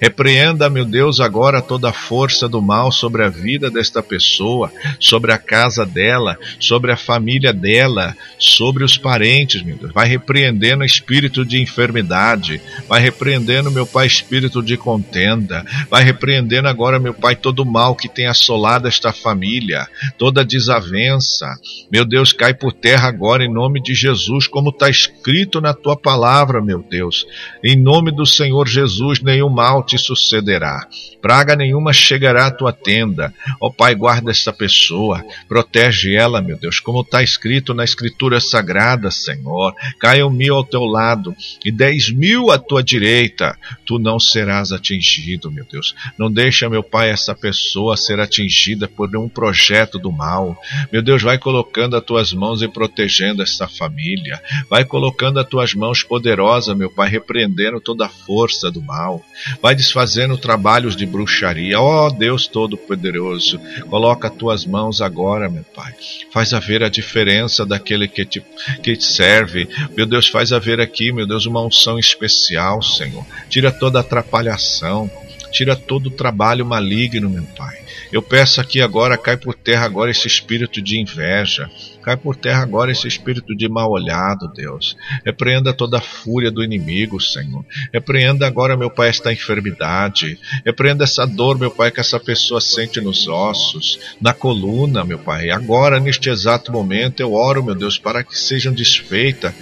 Repreenda, 0.00 0.68
meu 0.68 0.84
Deus, 0.84 1.20
agora 1.20 1.62
toda 1.62 1.90
a 1.90 1.92
força 1.92 2.48
do 2.48 2.60
mal 2.60 2.90
sobre 2.90 3.22
a 3.22 3.28
vida 3.28 3.70
desta 3.70 4.02
pessoa, 4.02 4.70
sobre 4.98 5.32
a 5.32 5.38
casa 5.38 5.86
dela, 5.86 6.38
sobre 6.58 6.92
a 6.92 6.96
família 6.96 7.52
dela, 7.52 8.16
sobre 8.38 8.84
os 8.84 8.96
parentes, 8.96 9.62
meu 9.62 9.76
Deus. 9.76 9.92
Vai 9.92 10.08
repreendendo 10.08 10.84
espírito 10.84 11.44
de 11.44 11.60
enfermidade, 11.60 12.60
vai 12.88 13.00
repreendendo, 13.00 13.70
meu 13.70 13.86
Pai, 13.86 14.06
espírito 14.06 14.62
de 14.62 14.76
contenda, 14.76 15.64
vai 15.88 16.02
repreendendo 16.02 16.68
agora, 16.68 16.98
meu 16.98 17.14
Pai, 17.14 17.36
todo 17.36 17.60
o 17.60 17.66
mal 17.66 17.94
que 17.94 18.08
tem 18.08 18.26
assolado 18.26 18.88
esta 18.88 19.12
família, 19.12 19.88
toda 20.18 20.44
desavença. 20.44 21.54
Meu 21.90 22.04
Deus, 22.04 22.32
cai 22.32 22.52
por 22.52 22.72
terra 22.72 23.08
agora 23.08 23.44
em 23.44 23.52
nome 23.52 23.80
de 23.80 23.94
Jesus, 23.94 24.46
como 24.46 24.70
está 24.70 24.88
escrito 24.90 25.60
na 25.60 25.72
tua 25.72 25.96
palavra, 25.96 26.62
meu 26.62 26.82
Deus. 26.82 27.26
Em 27.62 27.76
nome 27.76 28.10
do 28.10 28.26
Senhor 28.26 28.66
Jesus, 28.68 29.20
nenhum 29.20 29.48
mal 29.48 29.83
te 29.84 29.98
sucederá. 29.98 30.86
Praga 31.20 31.56
nenhuma 31.56 31.92
chegará 31.92 32.46
à 32.46 32.50
tua 32.50 32.72
tenda. 32.72 33.32
Ó 33.60 33.70
Pai, 33.70 33.94
guarda 33.94 34.30
esta 34.30 34.52
pessoa, 34.52 35.24
protege 35.48 36.14
ela, 36.14 36.42
meu 36.42 36.58
Deus, 36.58 36.80
como 36.80 37.00
está 37.00 37.22
escrito 37.22 37.72
na 37.72 37.84
Escritura 37.84 38.40
Sagrada, 38.40 39.10
Senhor. 39.10 39.74
Caiam 39.98 40.30
mil 40.30 40.54
ao 40.54 40.64
teu 40.64 40.84
lado 40.84 41.34
e 41.64 41.70
dez 41.70 42.10
mil 42.10 42.50
à 42.50 42.58
tua 42.58 42.82
direita, 42.82 43.56
tu 43.86 43.98
não 43.98 44.18
serás 44.18 44.72
atingido, 44.72 45.50
meu 45.50 45.64
Deus. 45.70 45.94
Não 46.18 46.30
deixa, 46.30 46.68
meu 46.68 46.82
Pai, 46.82 47.10
essa 47.10 47.34
pessoa 47.34 47.96
ser 47.96 48.20
atingida 48.20 48.88
por 48.88 49.14
um 49.16 49.28
projeto 49.28 49.98
do 49.98 50.10
mal. 50.10 50.56
Meu 50.92 51.02
Deus, 51.02 51.22
vai 51.22 51.38
colocando 51.38 51.96
as 51.96 52.04
tuas 52.04 52.32
mãos 52.32 52.62
e 52.62 52.68
protegendo 52.68 53.42
esta 53.42 53.68
família. 53.68 54.42
Vai 54.68 54.84
colocando 54.84 55.38
as 55.38 55.46
tuas 55.46 55.74
mãos 55.74 56.02
poderosas, 56.02 56.76
meu 56.76 56.90
Pai, 56.90 57.08
repreendendo 57.08 57.80
toda 57.80 58.06
a 58.06 58.08
força 58.08 58.70
do 58.70 58.82
mal. 58.82 59.24
Vai 59.60 59.73
desfazendo 59.74 60.36
trabalhos 60.36 60.96
de 60.96 61.06
bruxaria. 61.06 61.80
Ó 61.80 62.06
oh, 62.06 62.10
Deus 62.10 62.46
Todo-Poderoso, 62.46 63.60
coloca 63.88 64.28
as 64.28 64.34
tuas 64.34 64.66
mãos 64.66 65.00
agora, 65.00 65.48
meu 65.48 65.64
Pai. 65.74 65.92
Faz 66.32 66.52
haver 66.52 66.82
a 66.82 66.88
diferença 66.88 67.64
daquele 67.64 68.08
que 68.08 68.24
te, 68.24 68.44
que 68.82 68.96
te 68.96 69.04
serve. 69.04 69.68
Meu 69.96 70.06
Deus, 70.06 70.28
faz 70.28 70.52
haver 70.52 70.80
aqui, 70.80 71.12
meu 71.12 71.26
Deus, 71.26 71.46
uma 71.46 71.62
unção 71.62 71.98
especial, 71.98 72.82
Senhor. 72.82 73.24
Tira 73.48 73.70
toda 73.70 74.00
atrapalhação. 74.00 75.10
Tira 75.54 75.76
todo 75.76 76.08
o 76.08 76.10
trabalho 76.10 76.66
maligno, 76.66 77.30
meu 77.30 77.44
Pai. 77.56 77.78
Eu 78.10 78.20
peço 78.20 78.60
aqui 78.60 78.80
agora, 78.80 79.16
cai 79.16 79.36
por 79.36 79.54
terra 79.54 79.84
agora 79.84 80.10
esse 80.10 80.26
espírito 80.26 80.82
de 80.82 81.00
inveja, 81.00 81.70
cai 82.02 82.16
por 82.16 82.34
terra 82.34 82.60
agora 82.62 82.90
esse 82.90 83.06
espírito 83.06 83.54
de 83.56 83.68
mal 83.68 83.88
olhado, 83.88 84.52
Deus. 84.52 84.96
Repreenda 85.24 85.72
toda 85.72 85.98
a 85.98 86.00
fúria 86.00 86.50
do 86.50 86.62
inimigo, 86.62 87.20
Senhor. 87.20 87.64
Repreenda 87.92 88.48
agora, 88.48 88.76
meu 88.76 88.90
Pai, 88.90 89.10
esta 89.10 89.32
enfermidade. 89.32 90.38
Repreenda 90.66 91.04
essa 91.04 91.24
dor, 91.24 91.56
meu 91.56 91.70
Pai, 91.70 91.92
que 91.92 92.00
essa 92.00 92.18
pessoa 92.18 92.60
sente 92.60 93.00
nos 93.00 93.28
ossos, 93.28 94.00
na 94.20 94.34
coluna, 94.34 95.04
meu 95.04 95.20
Pai. 95.20 95.50
Agora, 95.50 96.00
neste 96.00 96.28
exato 96.28 96.72
momento, 96.72 97.20
eu 97.20 97.32
oro, 97.32 97.62
meu 97.62 97.76
Deus, 97.76 97.96
para 97.96 98.24
que 98.24 98.36
sejam 98.36 98.72
desfeitas 98.72 99.54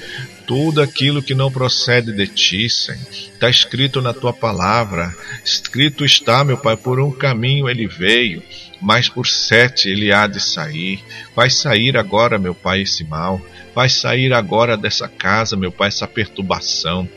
tudo 0.47 0.81
aquilo 0.81 1.23
que 1.23 1.35
não 1.35 1.51
procede 1.51 2.13
de 2.13 2.27
ti, 2.27 2.69
Senhor. 2.69 3.01
Está 3.11 3.49
escrito 3.49 4.01
na 4.01 4.13
tua 4.13 4.33
palavra. 4.33 5.15
Escrito 5.45 6.05
está, 6.05 6.45
meu 6.45 6.57
Pai, 6.57 6.77
por 6.77 7.01
um 7.01 7.11
caminho 7.11 7.69
ele 7.69 7.87
veio, 7.87 8.43
mas 8.81 9.09
por 9.09 9.27
sete 9.27 9.89
ele 9.89 10.13
há 10.13 10.27
de 10.27 10.41
sair. 10.41 11.03
Vai 11.35 11.51
sair 11.51 11.97
agora, 11.97 12.39
meu 12.39 12.55
Pai, 12.55 12.83
esse 12.83 13.05
mal. 13.05 13.41
Vai 13.75 13.89
sair 13.89 14.33
agora 14.33 14.77
dessa 14.77 15.09
casa, 15.09 15.57
meu 15.57 15.73
Pai, 15.73 15.89
essa 15.89 16.07
perturbação 16.07 17.09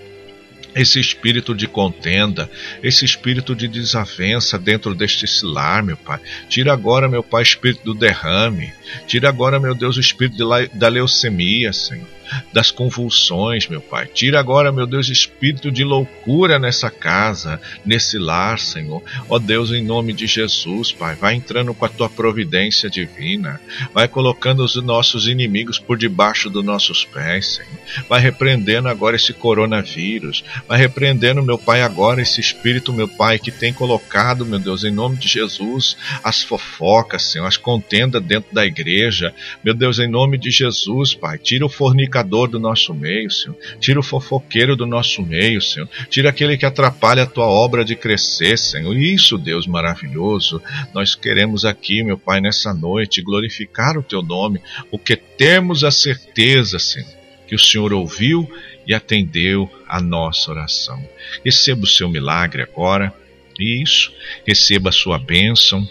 esse 0.76 1.00
espírito 1.00 1.56
de 1.56 1.68
contenda, 1.68 2.52
esse 2.84 3.06
espírito 3.06 3.56
de 3.56 3.66
desavença 3.68 4.60
dentro 4.60 4.94
deste 4.94 5.26
lar, 5.46 5.82
meu 5.82 5.96
Pai. 5.96 6.20
Tira 6.50 6.74
agora, 6.74 7.08
meu 7.08 7.24
Pai, 7.24 7.42
o 7.42 7.44
espírito 7.44 7.86
do 7.86 7.94
derrame. 7.94 8.74
Tira 9.08 9.30
agora, 9.30 9.58
meu 9.58 9.74
Deus, 9.74 9.96
o 9.96 10.02
espírito 10.02 10.38
da 10.74 10.90
leucemia, 10.90 11.72
Senhor 11.72 12.06
das 12.52 12.72
convulsões, 12.72 13.68
meu 13.68 13.82
Pai. 13.82 14.08
Tira 14.08 14.40
agora, 14.40 14.72
meu 14.72 14.86
Deus, 14.86 15.10
espírito 15.10 15.72
de 15.72 15.84
loucura 15.84 16.60
nessa 16.60 16.90
casa, 16.90 17.60
nesse 17.86 18.18
lar, 18.18 18.60
Senhor. 18.60 19.04
Ó 19.30 19.40
Deus, 19.40 19.72
em 19.72 19.84
nome 19.84 20.14
de 20.14 20.28
Jesus, 20.28 20.92
Pai, 20.92 21.16
vai 21.16 21.36
entrando 21.36 21.74
com 21.74 21.86
a 21.86 21.90
tua 21.90 22.10
providência 22.10 22.90
divina, 22.90 23.62
vai 23.94 24.08
colocando 24.08 24.64
os 24.64 24.76
nossos 24.76 25.28
inimigos 25.28 25.80
por 25.80 25.98
debaixo 25.98 26.50
dos 26.50 26.64
nossos 26.64 27.04
pés, 27.06 27.56
Senhor. 27.56 28.06
Vai 28.10 28.20
repreendendo 28.20 28.88
agora 28.88 29.16
esse 29.16 29.34
coronavírus, 29.34 30.44
vai 30.68 30.78
repreendendo, 30.78 31.44
meu 31.44 31.58
Pai, 31.58 31.82
agora 31.82 32.22
esse 32.22 32.42
espírito, 32.42 32.94
meu 32.94 33.08
Pai, 33.08 33.38
que 33.40 33.52
tem 33.52 33.74
colocado, 33.74 34.46
meu 34.46 34.60
Deus, 34.60 34.84
em 34.84 34.92
nome 34.92 35.18
de 35.18 35.28
Jesus, 35.28 35.98
as 36.24 36.42
fofocas, 36.42 37.24
Senhor, 37.24 37.46
as 37.46 37.58
contendas 37.58 38.24
dentro 38.24 38.54
da 38.54 38.66
igreja. 38.66 39.34
Meu 39.64 39.74
Deus, 39.74 40.00
em 40.00 40.08
nome 40.08 40.38
de 40.38 40.52
Jesus, 40.52 41.14
Pai, 41.14 41.38
tira 41.38 41.66
o 41.66 41.70
fornicador 41.70 42.15
do 42.24 42.60
nosso 42.60 42.94
meio, 42.94 43.30
Senhor. 43.32 43.58
Tira 43.80 44.00
o 44.00 44.04
fofoqueiro 44.04 44.76
do 44.76 44.86
nosso 44.86 45.22
meio, 45.22 45.62
Senhor. 45.62 45.88
Tira 46.10 46.30
aquele 46.30 46.58
que 46.58 46.66
atrapalha 46.66 47.24
a 47.24 47.28
tua 47.28 47.46
obra 47.46 47.84
de 47.84 47.96
crescer, 47.96 48.58
Senhor. 48.58 48.96
Isso, 48.98 49.38
Deus 49.38 49.68
maravilhoso. 49.68 50.62
Nós 50.94 51.16
queremos 51.16 51.66
aqui, 51.66 52.04
meu 52.04 52.18
Pai, 52.18 52.42
nessa 52.42 52.74
noite, 52.74 53.22
glorificar 53.22 53.98
o 53.98 54.04
teu 54.04 54.22
nome, 54.22 54.62
porque 54.90 55.16
temos 55.16 55.84
a 55.84 55.92
certeza, 55.92 56.80
Senhor, 56.80 57.10
que 57.48 57.56
o 57.56 57.60
Senhor 57.60 57.94
ouviu 57.94 58.50
e 58.88 58.94
atendeu 58.94 59.70
a 59.88 60.02
nossa 60.02 60.52
oração. 60.52 61.04
Receba 61.44 61.84
o 61.84 61.88
seu 61.88 62.10
milagre 62.10 62.62
agora. 62.62 63.14
Isso, 63.60 64.14
receba 64.46 64.90
a 64.90 64.94
sua 64.94 65.18
bênção, 65.18 65.88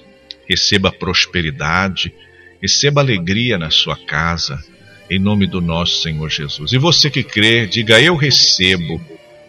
receba 0.47 0.93
prosperidade, 0.93 2.13
receba 2.61 3.01
alegria 3.01 3.57
na 3.59 3.71
sua 3.71 3.97
casa, 3.97 4.63
em 5.15 5.19
nome 5.19 5.47
do 5.47 5.61
nosso 5.61 6.03
Senhor 6.03 6.29
Jesus. 6.29 6.73
E 6.73 6.79
você 6.79 7.09
que 7.09 7.23
crê, 7.23 7.67
diga: 7.67 8.01
Eu 8.01 8.17
recebo 8.17 9.01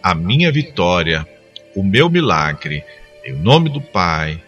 a 0.02 0.14
minha 0.14 0.52
vitória, 0.52 1.26
o 1.74 1.82
meu 1.82 2.08
milagre, 2.08 2.84
em 3.24 3.32
nome 3.32 3.68
do 3.68 3.80
Pai, 3.80 4.40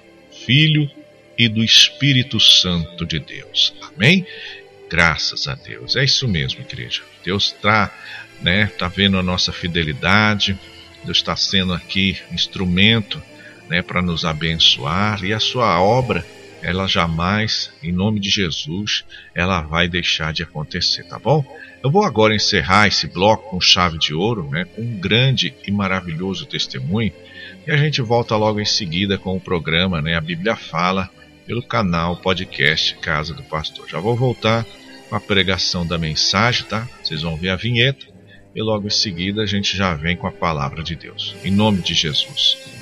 Filho 0.47 0.89
e 1.37 1.49
do 1.49 1.63
Espírito 1.63 2.39
Santo 2.39 3.05
de 3.05 3.19
Deus. 3.19 3.75
Amém? 3.95 4.25
Graças 4.89 5.49
a 5.49 5.55
Deus. 5.55 5.97
É 5.97 6.05
isso 6.05 6.29
mesmo, 6.29 6.61
igreja. 6.61 7.03
Deus 7.25 7.53
está, 7.53 7.93
né, 8.41 8.67
tá 8.79 8.89
vendo 8.89 9.19
a 9.19 9.23
nossa 9.23 9.53
fidelidade. 9.53 10.57
Deus 11.05 11.19
está 11.19 11.37
sendo 11.37 11.75
aqui 11.75 12.17
instrumento, 12.33 13.23
né, 13.69 13.83
para 13.83 14.01
nos 14.01 14.25
abençoar 14.25 15.25
e 15.25 15.33
a 15.33 15.41
sua 15.41 15.81
obra 15.81 16.25
ela 16.63 16.87
jamais, 16.87 17.71
em 17.83 17.93
nome 17.93 18.21
de 18.21 18.31
Jesus, 18.31 19.05
ela 19.35 19.61
vai 19.61 19.89
deixar 19.89 20.33
de 20.33 20.43
acontecer, 20.43 21.05
tá 21.05 21.19
bom? 21.19 21.45
Eu 21.83 21.91
vou 21.91 22.05
agora 22.05 22.35
encerrar 22.35 22.89
esse 22.89 23.07
bloco 23.07 23.51
com 23.51 23.61
chave 23.61 23.99
de 23.99 24.13
ouro, 24.13 24.49
né, 24.51 24.65
com 24.65 24.83
um 24.83 24.99
grande 24.99 25.55
e 25.67 25.71
maravilhoso 25.71 26.47
testemunho, 26.47 27.13
e 27.67 27.71
a 27.71 27.77
gente 27.77 28.03
volta 28.03 28.37
logo 28.37 28.61
em 28.61 28.65
seguida 28.65 29.17
com 29.17 29.37
o 29.37 29.41
programa, 29.41 30.03
né, 30.03 30.17
a 30.17 30.21
Bíblia 30.21 30.57
Fala, 30.57 31.09
pelo 31.47 31.63
canal 31.63 32.17
podcast 32.17 32.95
Casa 32.97 33.33
do 33.33 33.43
Pastor. 33.43 33.89
Já 33.89 34.01
vou 34.01 34.17
voltar 34.17 34.67
com 35.09 35.17
a 35.17 35.21
pregação 35.21 35.87
da 35.87 35.97
mensagem, 35.97 36.67
tá? 36.67 36.87
Vocês 37.03 37.23
vão 37.23 37.37
ver 37.37 37.49
a 37.49 37.57
vinheta 37.57 38.07
e 38.55 38.63
logo 38.63 38.87
em 38.87 38.91
seguida 38.91 39.43
a 39.43 39.47
gente 39.47 39.77
já 39.77 39.95
vem 39.95 40.17
com 40.17 40.27
a 40.27 40.33
palavra 40.33 40.83
de 40.83 40.95
Deus. 40.95 41.35
Em 41.45 41.51
nome 41.51 41.81
de 41.81 41.95
Jesus. 41.95 42.78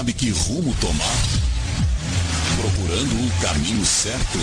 Sabe 0.00 0.14
que 0.14 0.30
rumo 0.30 0.74
tomar? 0.80 1.18
Procurando 2.56 3.12
o 3.22 3.30
caminho 3.42 3.84
certo? 3.84 4.38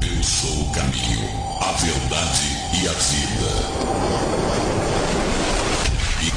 Eu 0.00 0.22
sou 0.22 0.62
o 0.62 0.70
caminho, 0.70 1.28
a 1.60 1.72
verdade 1.72 2.46
e 2.80 2.88
a 2.88 2.92
vida. 2.92 3.50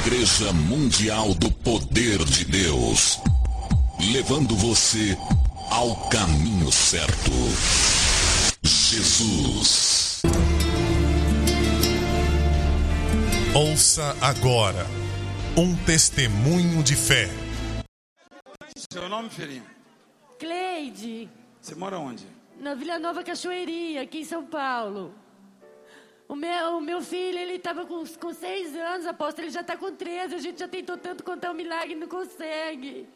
Igreja 0.00 0.52
Mundial 0.52 1.32
do 1.34 1.48
Poder 1.48 2.24
de 2.24 2.44
Deus, 2.44 3.20
levando 4.00 4.56
você 4.56 5.16
ao 5.70 5.94
caminho 6.08 6.72
certo. 6.72 7.30
Jesus. 8.64 10.22
Ouça 13.54 14.16
agora 14.20 14.84
um 15.56 15.76
testemunho 15.76 16.82
de 16.82 16.96
fé. 16.96 17.30
Nome, 19.20 19.28
filhinho? 19.28 19.66
Cleide, 20.38 21.28
Você 21.60 21.74
mora 21.74 21.98
onde? 21.98 22.26
na 22.58 22.74
Vila 22.74 22.98
Nova 22.98 23.22
Cachoeirinha, 23.22 24.00
aqui 24.00 24.20
em 24.20 24.24
São 24.24 24.46
Paulo. 24.46 25.14
O 26.26 26.34
meu, 26.34 26.78
o 26.78 26.80
meu 26.80 27.02
filho, 27.02 27.38
ele 27.38 27.56
estava 27.56 27.84
com, 27.84 28.02
com 28.06 28.32
seis 28.32 28.74
anos, 28.74 29.06
apóstolo, 29.06 29.44
ele 29.46 29.52
já 29.52 29.60
está 29.60 29.76
com 29.76 29.94
13. 29.94 30.34
A 30.34 30.38
gente 30.38 30.58
já 30.60 30.68
tentou 30.68 30.96
tanto 30.96 31.22
contar 31.22 31.50
o 31.50 31.54
milagre 31.54 31.92
e 31.92 31.96
não 31.96 32.08
consegue. 32.08 33.06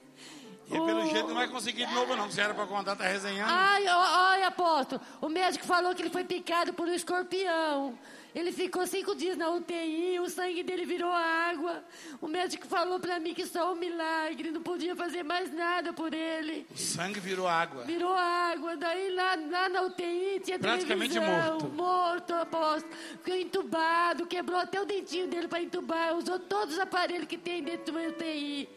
E 0.67 0.71
pelo 0.71 1.07
jeito 1.07 1.29
não 1.29 1.35
vai 1.37 1.49
conseguir 1.49 1.87
de 1.87 1.95
novo, 1.95 2.15
não. 2.17 2.31
Se 2.31 2.39
era 2.39 2.53
pra 2.53 2.67
contar, 2.67 2.97
tá 2.97 3.05
resenhando. 3.05 3.49
Ai, 3.51 3.87
olha, 3.87 4.49
apóstolo, 4.49 5.01
o 5.23 5.29
médico 5.31 5.65
falou 5.65 5.95
que 5.95 6.03
ele 6.03 6.11
foi 6.11 6.25
picado 6.25 6.75
por 6.75 6.87
um 6.87 6.93
escorpião. 6.93 7.99
Ele 8.35 8.51
ficou 8.51 8.85
cinco 8.85 9.15
dias 9.15 9.37
na 9.37 9.49
UTI, 9.51 10.19
o 10.19 10.29
sangue 10.29 10.65
dele 10.65 10.85
virou 10.85 11.11
água. 11.11 11.85
O 12.21 12.27
médico 12.27 12.67
falou 12.67 12.99
pra 12.99 13.21
mim 13.21 13.33
que 13.33 13.47
só 13.47 13.73
um 13.73 13.77
milagre, 13.77 14.51
não 14.51 14.61
podia 14.61 14.97
fazer 14.97 15.23
mais 15.23 15.53
nada 15.55 15.93
por 15.93 16.13
ele. 16.13 16.67
O 16.75 16.77
sangue 16.77 17.21
virou 17.21 17.47
água. 17.47 17.85
Virou 17.85 18.13
água, 18.13 18.77
daí 18.77 19.15
lá, 19.15 19.37
lá 19.37 19.69
na 19.69 19.83
UTI 19.83 20.41
tinha 20.43 20.59
Praticamente 20.59 21.19
morto. 21.21 21.69
Morto, 21.69 22.35
apóstolo. 22.35 22.93
Ficou 23.23 23.37
entubado, 23.37 24.27
quebrou 24.27 24.59
até 24.59 24.81
o 24.81 24.85
dentinho 24.85 25.29
dele 25.29 25.47
para 25.47 25.63
entubar, 25.63 26.17
usou 26.17 26.41
todos 26.41 26.75
os 26.75 26.81
aparelhos 26.81 27.29
que 27.29 27.39
tem 27.39 27.63
dentro 27.63 27.93
do 27.93 28.01
UTI. 28.01 28.69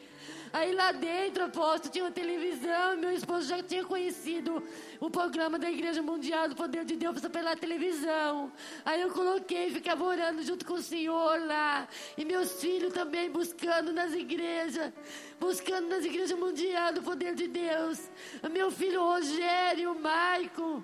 Aí 0.54 0.74
lá 0.74 0.92
dentro, 0.92 1.46
apóstolo, 1.46 1.92
tinha 1.92 2.06
uma 2.06 2.12
televisão, 2.12 2.98
meu 2.98 3.12
esposo 3.12 3.48
já 3.48 3.62
tinha 3.62 3.84
conhecido 3.84 4.64
o 5.00 5.10
programa 5.10 5.60
da 5.60 5.70
Igreja 5.70 6.02
Mundial 6.02 6.48
do 6.48 6.56
Poder 6.56 6.86
de 6.86 6.96
Deus 6.96 7.20
pela 7.22 7.56
televisão. 7.56 8.52
Aí 8.86 9.02
eu 9.02 9.12
coloquei, 9.12 9.70
ficava 9.72 10.04
orando 10.04 10.42
junto 10.44 10.66
com 10.66 10.74
o 10.74 10.82
Senhor 10.82 11.46
lá. 11.46 11.88
E 12.18 12.26
meus 12.26 12.60
filhos 12.62 12.94
também 12.94 13.30
buscando 13.30 13.94
nas 13.94 14.14
igrejas, 14.14 14.92
buscando 15.40 15.88
nas 15.90 16.06
igrejas 16.06 16.38
mundiais 16.38 16.96
do 16.96 17.02
Poder 17.02 17.36
de 17.36 17.48
Deus. 17.48 18.10
Meu 18.52 18.72
filho 18.72 19.02
Rogério, 19.02 19.92
o 19.92 20.00
Maicon. 20.00 20.84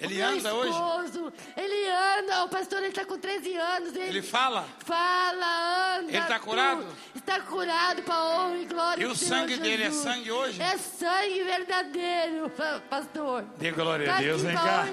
Ele 0.00 0.20
anda 0.20 0.54
hoje? 0.54 0.70
esposo, 0.70 1.32
Ele 1.56 1.88
anda, 2.18 2.44
o 2.44 2.48
pastor 2.48 2.78
ele 2.78 2.88
está 2.88 3.04
com 3.04 3.18
13 3.18 3.56
anos. 3.56 3.94
Ele, 3.96 4.08
Ele 4.08 4.22
fala? 4.22 4.66
Fala, 4.84 5.98
anda. 5.98 6.10
Ele 6.10 6.20
tá 6.20 6.38
tudo. 6.38 6.40
curado? 6.40 6.86
Está 7.14 7.40
curado 7.40 8.02
para 8.02 8.24
honra 8.24 8.58
e 8.58 8.64
glória 8.66 9.02
E 9.02 9.06
o 9.06 9.14
sangue 9.16 9.56
dele 9.56 9.84
é 9.84 9.90
sangue 9.90 10.30
hoje? 10.32 10.60
É 10.60 10.76
sangue 10.76 11.42
verdadeiro, 11.44 12.50
pa- 12.50 12.80
pastor. 12.90 13.44
Dê 13.56 13.70
glória 13.70 14.06
Tá 14.06 14.16
a 14.16 14.20
Deus, 14.20 14.42
vem 14.42 14.54
cá. 14.54 14.86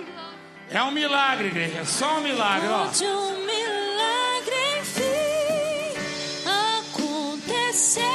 É 0.69 0.81
um 0.83 0.91
milagre, 0.91 1.47
igreja. 1.47 1.79
É 1.79 1.85
só 1.85 2.17
um 2.17 2.21
milagre, 2.21 2.67
ó. 2.69 2.85
Um 2.85 3.45
milagre 3.45 4.79
enfim 4.79 5.11
acontecer. 6.47 8.10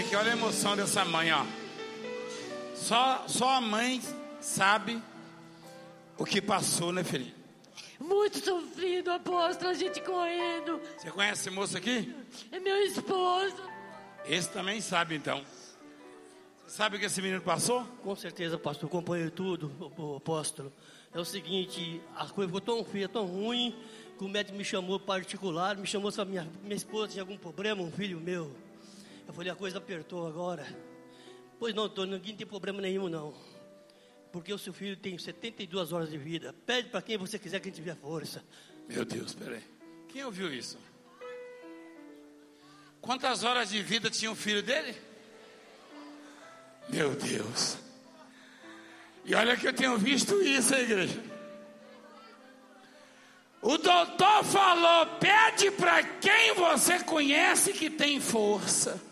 Aqui, 0.00 0.16
olha 0.16 0.30
a 0.30 0.36
emoção 0.36 0.74
dessa 0.74 1.04
mãe, 1.04 1.30
ó. 1.30 1.44
Só, 2.74 3.24
só 3.28 3.56
a 3.56 3.60
mãe 3.60 4.00
sabe 4.40 5.02
o 6.16 6.24
que 6.24 6.40
passou, 6.40 6.90
né, 6.90 7.04
filhinho? 7.04 7.34
Muito 8.00 8.42
sofrido, 8.42 9.10
apóstolo, 9.10 9.70
a 9.70 9.74
gente 9.74 10.00
correndo. 10.00 10.80
Você 10.96 11.10
conhece 11.10 11.42
esse 11.42 11.50
moço 11.50 11.76
aqui? 11.76 12.14
É 12.50 12.58
meu 12.58 12.76
esposo. 12.82 13.62
Esse 14.24 14.48
também 14.48 14.80
sabe, 14.80 15.16
então. 15.16 15.44
Você 16.66 16.76
sabe 16.76 16.96
o 16.96 16.98
que 16.98 17.04
esse 17.04 17.20
menino 17.20 17.42
passou? 17.42 17.84
Com 18.02 18.16
certeza, 18.16 18.56
pastor, 18.56 18.88
acompanhei 18.88 19.28
tudo, 19.28 19.70
o 19.98 20.16
apóstolo. 20.16 20.72
É 21.12 21.20
o 21.20 21.24
seguinte, 21.26 22.00
a 22.16 22.26
coisa 22.26 22.48
ficou 22.48 22.60
tão 22.60 22.82
feia, 22.84 23.08
tão 23.08 23.26
ruim, 23.26 23.76
que 24.16 24.24
o 24.24 24.28
médico 24.28 24.56
me 24.56 24.64
chamou 24.64 24.98
particular, 24.98 25.76
me 25.76 25.86
chamou 25.86 26.10
se 26.10 26.20
a 26.22 26.24
minha, 26.24 26.48
minha 26.62 26.76
esposa 26.76 27.08
tinha 27.08 27.22
algum 27.22 27.36
problema, 27.36 27.82
um 27.82 27.92
filho 27.92 28.18
meu. 28.18 28.50
Eu 29.30 29.34
falei, 29.34 29.52
a 29.52 29.54
coisa 29.54 29.78
apertou 29.78 30.26
agora. 30.26 30.66
Pois 31.56 31.72
não, 31.72 31.84
doutor, 31.84 32.04
ninguém 32.04 32.34
tem 32.34 32.44
problema 32.44 32.82
nenhum, 32.82 33.08
não. 33.08 33.32
Porque 34.32 34.52
o 34.52 34.58
seu 34.58 34.72
filho 34.72 34.96
tem 34.96 35.16
72 35.16 35.92
horas 35.92 36.10
de 36.10 36.18
vida. 36.18 36.52
Pede 36.66 36.88
para 36.88 37.00
quem 37.00 37.16
você 37.16 37.38
quiser 37.38 37.60
que 37.60 37.70
a 37.88 37.94
força. 37.94 38.44
Meu 38.88 39.04
Deus, 39.04 39.32
peraí. 39.32 39.62
Quem 40.08 40.24
ouviu 40.24 40.52
isso? 40.52 40.76
Quantas 43.00 43.44
horas 43.44 43.70
de 43.70 43.80
vida 43.80 44.10
tinha 44.10 44.32
o 44.32 44.34
filho 44.34 44.64
dele? 44.64 44.96
Meu 46.88 47.14
Deus. 47.14 47.78
E 49.24 49.32
olha 49.32 49.56
que 49.56 49.68
eu 49.68 49.72
tenho 49.72 49.96
visto 49.96 50.42
isso, 50.42 50.74
hein, 50.74 50.80
igreja. 50.80 51.22
O 53.62 53.78
doutor 53.78 54.42
falou: 54.42 55.06
pede 55.20 55.70
para 55.70 56.02
quem 56.02 56.52
você 56.54 56.98
conhece 57.04 57.72
que 57.72 57.88
tem 57.88 58.20
força. 58.20 59.08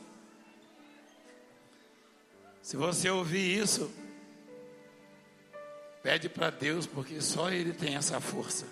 Se 2.68 2.76
você 2.76 3.08
ouvir 3.08 3.62
isso, 3.62 3.90
pede 6.02 6.28
para 6.28 6.50
Deus, 6.50 6.86
porque 6.86 7.18
só 7.18 7.50
Ele 7.50 7.72
tem 7.72 7.96
essa 7.96 8.20
força. 8.20 8.66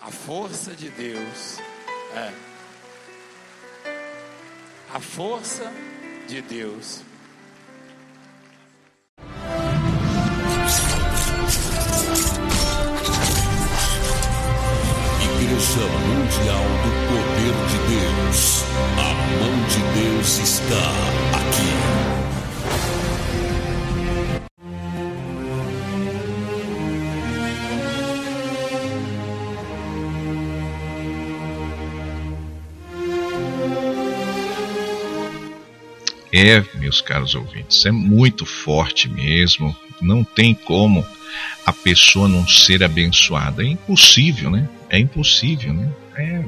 A 0.00 0.10
força 0.10 0.74
de 0.74 0.88
Deus. 0.88 1.58
É. 2.14 2.32
A 4.90 5.00
força 5.00 5.70
de 6.26 6.40
Deus. 6.40 7.02
Mundial 15.84 16.64
do 16.82 16.90
Poder 17.08 17.54
de 17.68 17.78
Deus. 17.94 18.64
A 18.96 19.10
mão 19.38 19.54
de 19.68 19.80
Deus 20.00 20.38
está 20.38 20.84
aqui. 21.38 21.70
É, 36.32 36.64
meus 36.78 37.00
caros 37.00 37.34
ouvintes, 37.34 37.84
é 37.86 37.90
muito 37.90 38.44
forte 38.46 39.08
mesmo. 39.08 39.76
Não 40.00 40.22
tem 40.24 40.54
como 40.54 41.04
a 41.64 41.72
pessoa 41.72 42.28
não 42.28 42.46
ser 42.46 42.82
abençoada. 42.82 43.62
É 43.62 43.66
impossível, 43.66 44.50
né? 44.50 44.68
É 44.88 44.98
impossível, 44.98 45.72
né? 45.72 45.88
É, 46.16 46.42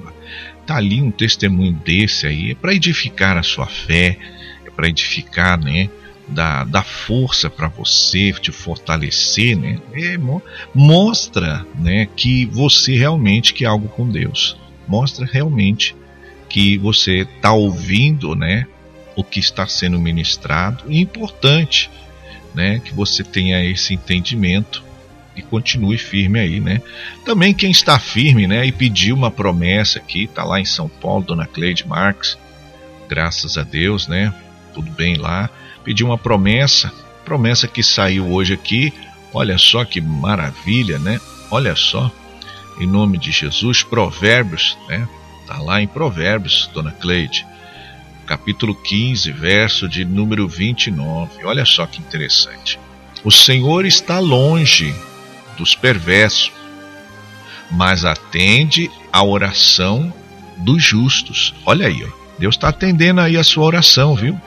tá 0.66 0.76
ali 0.76 1.00
um 1.02 1.10
testemunho 1.10 1.72
desse 1.84 2.26
aí, 2.26 2.52
é 2.52 2.54
para 2.54 2.74
edificar 2.74 3.36
a 3.36 3.42
sua 3.42 3.66
fé, 3.66 4.18
é 4.64 4.70
para 4.70 4.88
edificar, 4.88 5.58
né? 5.58 5.88
Da, 6.26 6.64
da 6.64 6.82
força 6.82 7.48
para 7.48 7.68
você, 7.68 8.32
te 8.32 8.52
fortalecer, 8.52 9.56
né? 9.56 9.80
É, 9.92 10.18
mo- 10.18 10.42
mostra, 10.74 11.66
né? 11.74 12.06
Que 12.14 12.44
você 12.46 12.96
realmente 12.96 13.54
quer 13.54 13.66
algo 13.66 13.88
com 13.88 14.08
Deus. 14.08 14.56
Mostra 14.86 15.26
realmente 15.26 15.96
que 16.48 16.78
você 16.78 17.20
está 17.20 17.52
ouvindo, 17.52 18.34
né? 18.34 18.66
o 19.18 19.24
que 19.24 19.40
está 19.40 19.66
sendo 19.66 19.98
ministrado. 19.98 20.84
É 20.88 20.96
importante 20.96 21.90
né, 22.54 22.80
que 22.80 22.92
você 22.92 23.22
tenha 23.22 23.64
esse 23.64 23.94
entendimento 23.94 24.82
e 25.36 25.42
continue 25.42 25.96
firme 25.96 26.40
aí, 26.40 26.60
né? 26.60 26.82
Também 27.24 27.54
quem 27.54 27.70
está 27.70 27.98
firme, 27.98 28.46
né, 28.46 28.66
e 28.66 28.72
pediu 28.72 29.14
uma 29.14 29.30
promessa 29.30 29.98
aqui, 29.98 30.24
está 30.24 30.42
lá 30.44 30.60
em 30.60 30.64
São 30.64 30.88
Paulo, 30.88 31.24
Dona 31.24 31.46
Cleide 31.46 31.86
Marques, 31.86 32.36
graças 33.08 33.56
a 33.56 33.62
Deus, 33.62 34.08
né? 34.08 34.34
Tudo 34.74 34.90
bem 34.90 35.16
lá. 35.16 35.48
Pediu 35.84 36.06
uma 36.06 36.18
promessa, 36.18 36.92
promessa 37.24 37.66
que 37.68 37.82
saiu 37.82 38.30
hoje 38.30 38.54
aqui. 38.54 38.92
Olha 39.32 39.56
só 39.56 39.84
que 39.84 40.00
maravilha, 40.00 40.98
né? 40.98 41.20
Olha 41.50 41.74
só, 41.76 42.10
em 42.80 42.86
nome 42.86 43.18
de 43.18 43.30
Jesus, 43.30 43.82
Provérbios, 43.82 44.76
né? 44.88 45.08
Tá 45.46 45.58
lá 45.58 45.80
em 45.80 45.86
Provérbios, 45.86 46.68
Dona 46.74 46.92
Cleide 46.92 47.46
capítulo 48.28 48.74
15, 48.74 49.32
verso 49.32 49.88
de 49.88 50.04
número 50.04 50.46
29. 50.46 51.46
Olha 51.46 51.64
só 51.64 51.86
que 51.86 51.98
interessante. 51.98 52.78
O 53.24 53.30
Senhor 53.30 53.86
está 53.86 54.18
longe 54.18 54.94
dos 55.56 55.74
perversos, 55.74 56.52
mas 57.70 58.04
atende 58.04 58.90
à 59.10 59.24
oração 59.24 60.12
dos 60.58 60.84
justos. 60.84 61.54
Olha 61.64 61.86
aí, 61.86 62.04
ó. 62.04 62.18
Deus 62.38 62.54
está 62.54 62.68
atendendo 62.68 63.22
aí 63.22 63.34
a 63.36 63.42
sua 63.42 63.64
oração, 63.64 64.14
viu? 64.14 64.38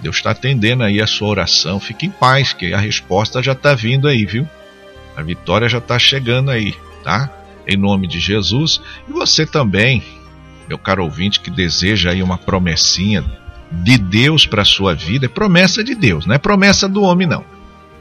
Deus 0.00 0.16
está 0.16 0.32
atendendo 0.32 0.82
aí 0.82 1.00
a 1.00 1.06
sua 1.06 1.28
oração. 1.28 1.78
Fique 1.78 2.06
em 2.06 2.10
paz, 2.10 2.52
que 2.52 2.74
a 2.74 2.78
resposta 2.78 3.40
já 3.40 3.52
está 3.52 3.74
vindo 3.74 4.08
aí, 4.08 4.26
viu? 4.26 4.46
A 5.16 5.22
vitória 5.22 5.68
já 5.68 5.78
está 5.78 6.00
chegando 6.00 6.50
aí, 6.50 6.74
tá? 7.04 7.30
Em 7.66 7.76
nome 7.76 8.08
de 8.08 8.18
Jesus. 8.18 8.80
E 9.08 9.12
você 9.12 9.46
também, 9.46 10.02
meu 10.68 10.78
caro 10.78 11.04
ouvinte 11.04 11.40
que 11.40 11.50
deseja 11.50 12.10
aí 12.10 12.22
uma 12.22 12.38
promessinha 12.38 13.24
de 13.70 13.98
Deus 13.98 14.46
para 14.46 14.62
a 14.62 14.64
sua 14.64 14.94
vida, 14.94 15.26
é 15.26 15.28
promessa 15.28 15.82
de 15.82 15.94
Deus, 15.94 16.26
não 16.26 16.34
é 16.34 16.38
promessa 16.38 16.88
do 16.88 17.02
homem 17.02 17.26
não. 17.26 17.44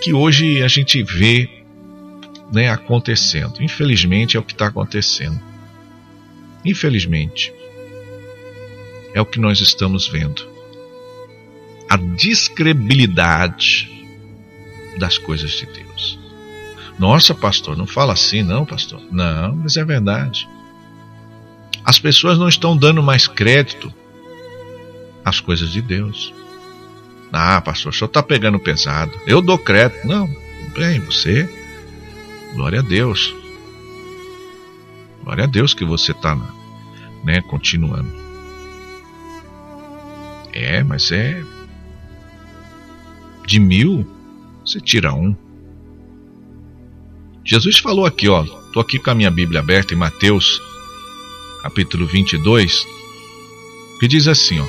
que 0.01 0.13
hoje 0.13 0.61
a 0.61 0.67
gente 0.67 1.01
vê 1.03 1.49
né, 2.51 2.69
acontecendo. 2.69 3.61
Infelizmente 3.61 4.35
é 4.35 4.39
o 4.39 4.43
que 4.43 4.51
está 4.51 4.67
acontecendo. 4.67 5.39
Infelizmente 6.63 7.53
é 9.13 9.21
o 9.21 9.25
que 9.25 9.39
nós 9.39 9.59
estamos 9.59 10.07
vendo. 10.07 10.47
A 11.89 11.97
descredibilidade 11.97 13.89
das 14.97 15.17
coisas 15.17 15.51
de 15.51 15.65
Deus. 15.65 16.19
Nossa, 16.97 17.33
pastor, 17.33 17.75
não 17.75 17.87
fala 17.87 18.13
assim, 18.13 18.43
não, 18.43 18.65
pastor. 18.65 19.01
Não, 19.11 19.55
mas 19.55 19.75
é 19.75 19.83
verdade. 19.83 20.47
As 21.83 21.99
pessoas 21.99 22.37
não 22.37 22.47
estão 22.47 22.77
dando 22.77 23.01
mais 23.01 23.27
crédito 23.27 23.93
às 25.25 25.39
coisas 25.39 25.71
de 25.71 25.81
Deus. 25.81 26.33
Ah, 27.33 27.59
pastor, 27.61 27.91
o 27.91 27.95
senhor 27.95 28.07
está 28.07 28.21
pegando 28.21 28.59
pesado. 28.59 29.11
Eu 29.25 29.41
dou 29.41 29.57
crédito. 29.57 30.07
Não, 30.07 30.27
bem, 30.75 30.99
você. 30.99 31.49
Glória 32.53 32.79
a 32.79 32.83
Deus. 32.83 33.33
Glória 35.31 35.45
a 35.45 35.47
Deus 35.47 35.73
que 35.73 35.85
você 35.85 36.11
está 36.11 36.35
né, 37.23 37.39
continuando. 37.43 38.11
É, 40.51 40.83
mas 40.83 41.09
é. 41.09 41.41
De 43.47 43.57
mil, 43.57 44.05
você 44.59 44.81
tira 44.81 45.13
um. 45.13 45.33
Jesus 47.45 47.77
falou 47.77 48.05
aqui, 48.05 48.27
ó. 48.27 48.43
Estou 48.43 48.81
aqui 48.81 48.99
com 48.99 49.09
a 49.09 49.15
minha 49.15 49.31
Bíblia 49.31 49.61
aberta 49.61 49.93
em 49.93 49.97
Mateus 49.97 50.61
capítulo 51.63 52.05
22, 52.05 52.85
que 54.01 54.09
diz 54.09 54.27
assim, 54.27 54.59
ó: 54.59 54.67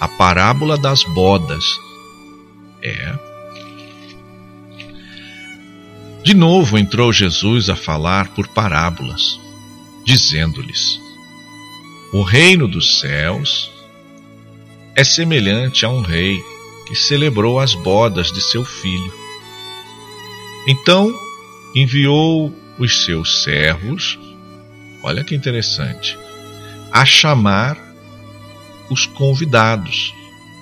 A 0.00 0.08
parábola 0.08 0.78
das 0.78 1.04
bodas 1.04 1.78
é 2.80 3.25
De 6.26 6.34
novo 6.34 6.76
entrou 6.76 7.12
Jesus 7.12 7.70
a 7.70 7.76
falar 7.76 8.30
por 8.30 8.48
parábolas, 8.48 9.38
dizendo-lhes: 10.04 11.00
O 12.12 12.24
reino 12.24 12.66
dos 12.66 12.98
céus 12.98 13.70
é 14.96 15.04
semelhante 15.04 15.86
a 15.86 15.88
um 15.88 16.00
rei 16.00 16.42
que 16.88 16.96
celebrou 16.96 17.60
as 17.60 17.76
bodas 17.76 18.32
de 18.32 18.40
seu 18.40 18.64
filho. 18.64 19.14
Então 20.66 21.14
enviou 21.76 22.52
os 22.76 23.04
seus 23.04 23.44
servos 23.44 24.18
olha 25.04 25.22
que 25.22 25.36
interessante, 25.36 26.18
a 26.90 27.04
chamar 27.04 27.78
os 28.90 29.06
convidados 29.06 30.12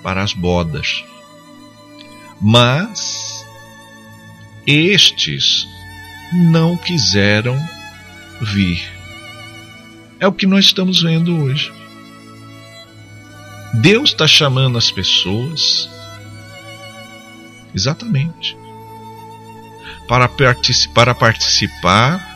para 0.03 0.21
as 0.21 0.31
bodas. 0.31 1.03
Mas 2.39 3.24
estes 4.65 5.67
não 6.33 6.75
quiseram 6.75 7.57
vir. 8.41 8.81
É 10.19 10.27
o 10.27 10.33
que 10.33 10.45
nós 10.45 10.65
estamos 10.65 11.01
vendo 11.01 11.37
hoje. 11.43 11.71
Deus 13.75 14.11
está 14.11 14.25
chamando 14.25 14.77
as 14.77 14.89
pessoas, 14.89 15.89
exatamente, 17.73 18.57
para, 20.07 20.29
para 20.93 21.13
participar 21.13 22.35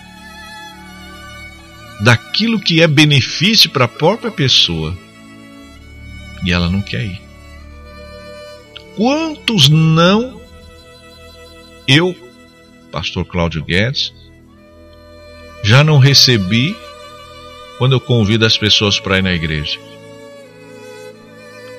daquilo 2.01 2.59
que 2.59 2.81
é 2.81 2.87
benefício 2.87 3.69
para 3.69 3.85
a 3.85 3.89
própria 3.89 4.31
pessoa. 4.31 4.97
E 6.43 6.51
ela 6.51 6.69
não 6.69 6.81
quer 6.81 7.05
ir. 7.05 7.21
Quantos 8.95 9.69
não 9.69 10.38
eu, 11.89 12.15
pastor 12.91 13.25
Cláudio 13.25 13.63
Guedes, 13.63 14.13
já 15.63 15.83
não 15.83 15.97
recebi 15.97 16.75
quando 17.79 17.93
eu 17.93 17.99
convido 17.99 18.45
as 18.45 18.57
pessoas 18.57 18.99
para 18.99 19.17
ir 19.17 19.23
na 19.23 19.33
igreja? 19.33 19.79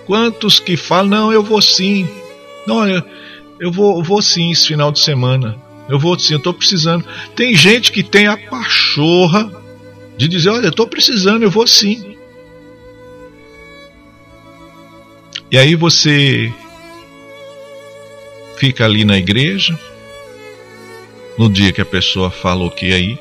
Quantos 0.06 0.58
que 0.58 0.76
falam, 0.76 1.06
não, 1.06 1.32
eu 1.32 1.44
vou 1.44 1.62
sim. 1.62 2.08
Não, 2.66 2.78
olha, 2.78 3.04
eu 3.60 3.70
vou, 3.70 3.98
eu 3.98 4.02
vou 4.02 4.20
sim 4.20 4.50
esse 4.50 4.66
final 4.66 4.90
de 4.90 4.98
semana. 4.98 5.56
Eu 5.88 5.98
vou 5.98 6.18
sim, 6.18 6.34
eu 6.34 6.38
estou 6.38 6.52
precisando. 6.52 7.04
Tem 7.36 7.54
gente 7.54 7.92
que 7.92 8.02
tem 8.02 8.26
a 8.26 8.36
pachorra 8.36 9.50
de 10.16 10.26
dizer: 10.26 10.50
Olha, 10.50 10.66
eu 10.66 10.70
estou 10.70 10.88
precisando, 10.88 11.44
eu 11.44 11.50
vou 11.50 11.66
sim. 11.66 12.16
E 15.50 15.58
aí 15.58 15.74
você 15.74 16.52
fica 18.56 18.84
ali 18.84 19.04
na 19.04 19.16
igreja, 19.16 19.78
no 21.40 21.48
dia 21.48 21.72
que 21.72 21.80
a 21.80 21.86
pessoa 21.86 22.30
falou 22.30 22.70
que 22.70 22.88
ia 22.88 22.98
ir, 22.98 23.18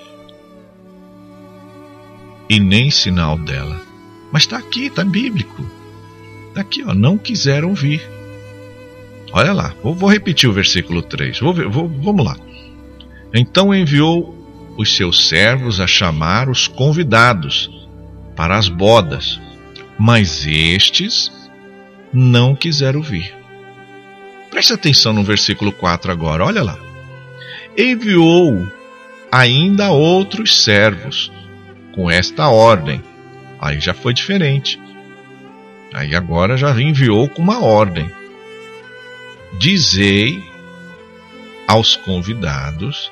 e 2.50 2.60
nem 2.60 2.92
sinal 2.92 3.38
dela. 3.38 3.82
Mas 4.30 4.44
está 4.44 4.58
aqui, 4.58 4.88
está 4.88 5.06
bíblico. 5.06 5.66
Está 6.50 6.60
aqui, 6.60 6.84
ó, 6.86 6.94
não 6.94 7.18
quiseram 7.18 7.74
vir. 7.74 8.06
Olha 9.32 9.54
lá, 9.54 9.74
vou, 9.82 9.96
vou 9.96 10.10
repetir 10.10 10.50
o 10.50 10.54
versículo 10.54 11.02
3. 11.02 11.40
Vou, 11.40 11.54
vou, 11.72 11.88
vamos 11.88 12.26
lá. 12.26 12.36
Então 13.34 13.74
enviou 13.74 14.36
os 14.76 14.98
seus 14.98 15.30
servos 15.30 15.80
a 15.80 15.88
chamar 15.88 16.50
os 16.50 16.68
convidados 16.68 17.72
para 18.36 18.58
as 18.58 18.68
bodas, 18.68 19.40
mas 19.98 20.46
estes 20.46 21.32
não 22.12 22.54
quiseram 22.54 23.02
vir. 23.02 23.34
Preste 24.52 24.74
atenção 24.74 25.14
no 25.14 25.24
versículo 25.24 25.72
4 25.72 26.12
agora, 26.12 26.44
olha 26.44 26.62
lá. 26.62 26.89
Enviou 27.80 28.68
ainda 29.32 29.90
outros 29.90 30.64
servos 30.64 31.32
com 31.94 32.12
esta 32.12 32.50
ordem. 32.50 33.02
Aí 33.58 33.80
já 33.80 33.94
foi 33.94 34.14
diferente. 34.14 34.78
Aí 35.94 36.14
agora 36.14 36.58
já 36.58 36.72
enviou 36.80 37.30
com 37.30 37.42
uma 37.42 37.64
ordem. 37.64 38.12
Dizei 39.58 40.44
aos 41.66 41.96
convidados 41.96 43.10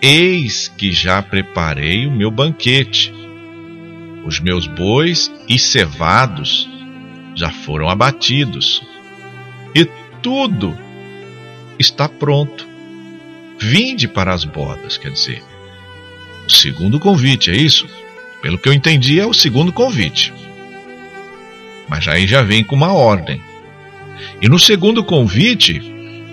Eis 0.00 0.68
que 0.68 0.92
já 0.92 1.22
preparei 1.22 2.06
o 2.06 2.10
meu 2.10 2.30
banquete. 2.30 3.12
Os 4.24 4.40
meus 4.40 4.66
bois 4.66 5.30
e 5.48 5.58
cevados 5.58 6.68
já 7.34 7.50
foram 7.50 7.88
abatidos, 7.88 8.82
e 9.74 9.84
tudo 10.22 10.76
está 11.78 12.08
pronto. 12.08 12.75
Vinde 13.58 14.06
para 14.06 14.32
as 14.32 14.44
bodas, 14.44 14.96
quer 14.96 15.10
dizer, 15.10 15.42
o 16.46 16.50
segundo 16.50 17.00
convite, 17.00 17.50
é 17.50 17.56
isso? 17.56 17.88
Pelo 18.42 18.58
que 18.58 18.68
eu 18.68 18.72
entendi, 18.72 19.18
é 19.18 19.26
o 19.26 19.32
segundo 19.32 19.72
convite. 19.72 20.32
Mas 21.88 22.06
aí 22.06 22.26
já 22.26 22.42
vem 22.42 22.62
com 22.62 22.76
uma 22.76 22.92
ordem. 22.92 23.40
E 24.40 24.48
no 24.48 24.58
segundo 24.58 25.02
convite, 25.02 25.80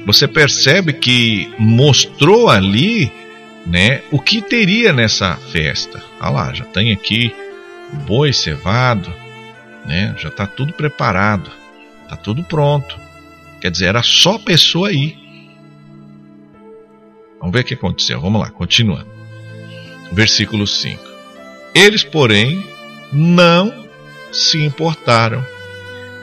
você 0.05 0.27
percebe 0.27 0.93
que 0.93 1.51
mostrou 1.57 2.49
ali, 2.49 3.11
né, 3.65 4.01
o 4.11 4.19
que 4.19 4.41
teria 4.41 4.91
nessa 4.91 5.35
festa. 5.51 6.03
Ah 6.19 6.29
lá, 6.29 6.53
já 6.53 6.65
tem 6.65 6.91
aqui 6.91 7.33
boi 8.05 8.33
cevado, 8.33 9.13
né? 9.85 10.15
Já 10.17 10.29
está 10.29 10.45
tudo 10.45 10.73
preparado, 10.73 11.51
está 12.03 12.15
tudo 12.15 12.43
pronto. 12.43 12.99
Quer 13.61 13.71
dizer, 13.71 13.85
era 13.85 14.03
só 14.03 14.37
pessoa 14.37 14.89
aí. 14.89 15.17
Vamos 17.43 17.55
ver 17.55 17.59
o 17.59 17.63
que 17.65 17.73
aconteceu. 17.73 18.21
Vamos 18.21 18.39
lá, 18.39 18.49
continuando. 18.49 19.11
Versículo 20.13 20.65
5. 20.65 21.03
Eles, 21.75 22.01
porém, 22.01 22.65
não 23.11 23.85
se 24.31 24.63
importaram 24.63 25.45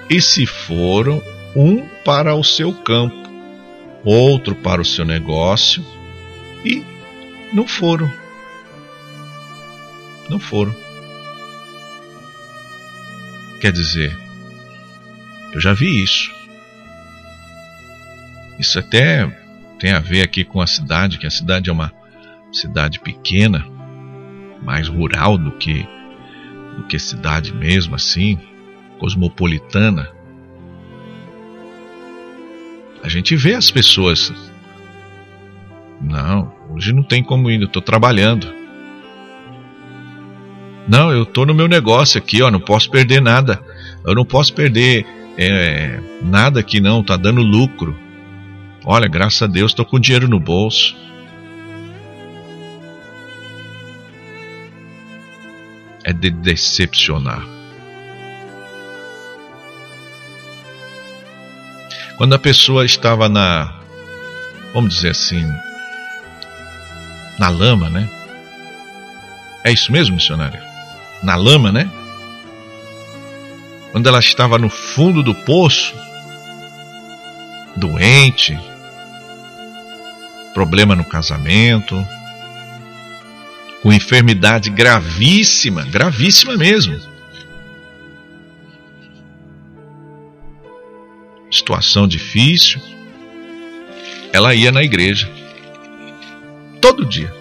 e 0.08 0.22
se 0.22 0.46
foram 0.46 1.22
um 1.54 1.86
para 2.06 2.34
o 2.34 2.42
seu 2.42 2.72
campo, 2.72 3.28
outro 4.02 4.54
para 4.54 4.80
o 4.80 4.84
seu 4.84 5.04
negócio 5.04 5.84
e 6.64 6.82
não 7.52 7.66
foram. 7.66 8.10
Não 10.30 10.38
foram. 10.38 10.74
Quer 13.60 13.72
dizer, 13.72 14.16
eu 15.52 15.60
já 15.60 15.74
vi 15.74 16.02
isso. 16.02 16.32
Isso 18.58 18.78
até 18.78 19.39
tem 19.80 19.92
a 19.92 19.98
ver 19.98 20.22
aqui 20.22 20.44
com 20.44 20.60
a 20.60 20.66
cidade, 20.66 21.18
que 21.18 21.26
a 21.26 21.30
cidade 21.30 21.70
é 21.70 21.72
uma 21.72 21.90
cidade 22.52 23.00
pequena, 23.00 23.66
mais 24.62 24.86
rural 24.86 25.38
do 25.38 25.50
que 25.52 25.88
do 26.76 26.84
que 26.84 26.98
cidade 26.98 27.52
mesmo 27.52 27.94
assim, 27.94 28.38
cosmopolitana. 28.98 30.08
A 33.02 33.08
gente 33.08 33.34
vê 33.34 33.54
as 33.54 33.70
pessoas. 33.70 34.32
Não, 36.00 36.52
hoje 36.70 36.92
não 36.92 37.02
tem 37.02 37.22
como 37.22 37.50
ir, 37.50 37.60
eu 37.60 37.66
estou 37.66 37.82
trabalhando. 37.82 38.52
Não, 40.86 41.10
eu 41.10 41.22
estou 41.22 41.46
no 41.46 41.54
meu 41.54 41.68
negócio 41.68 42.18
aqui, 42.18 42.42
ó, 42.42 42.50
não 42.50 42.60
posso 42.60 42.90
perder 42.90 43.20
nada. 43.20 43.60
Eu 44.04 44.14
não 44.14 44.24
posso 44.24 44.52
perder 44.54 45.06
é, 45.38 46.00
nada 46.22 46.60
aqui 46.60 46.80
não, 46.80 47.02
tá 47.02 47.16
dando 47.16 47.42
lucro. 47.42 47.96
Olha, 48.84 49.08
graças 49.08 49.42
a 49.42 49.46
Deus, 49.46 49.72
estou 49.72 49.84
com 49.84 50.00
dinheiro 50.00 50.28
no 50.28 50.40
bolso. 50.40 50.96
É 56.04 56.12
de 56.12 56.30
decepcionar. 56.30 57.46
Quando 62.16 62.34
a 62.34 62.38
pessoa 62.38 62.84
estava 62.84 63.28
na, 63.28 63.72
vamos 64.74 64.94
dizer 64.94 65.10
assim, 65.10 65.46
na 67.38 67.48
lama, 67.48 67.88
né? 67.88 68.08
É 69.64 69.72
isso 69.72 69.92
mesmo, 69.92 70.16
missionário? 70.16 70.70
na 71.22 71.36
lama, 71.36 71.70
né? 71.70 71.88
Quando 73.92 74.08
ela 74.08 74.20
estava 74.20 74.58
no 74.58 74.70
fundo 74.70 75.22
do 75.22 75.34
poço, 75.34 75.94
doente, 77.76 78.58
problema 80.54 80.94
no 80.94 81.04
casamento, 81.04 82.04
com 83.82 83.92
enfermidade 83.92 84.70
gravíssima, 84.70 85.84
gravíssima 85.84 86.56
mesmo. 86.56 86.98
Situação 91.50 92.06
difícil. 92.06 92.80
Ela 94.32 94.54
ia 94.54 94.70
na 94.70 94.82
igreja. 94.82 95.28
Todo 96.80 97.04
dia. 97.04 97.34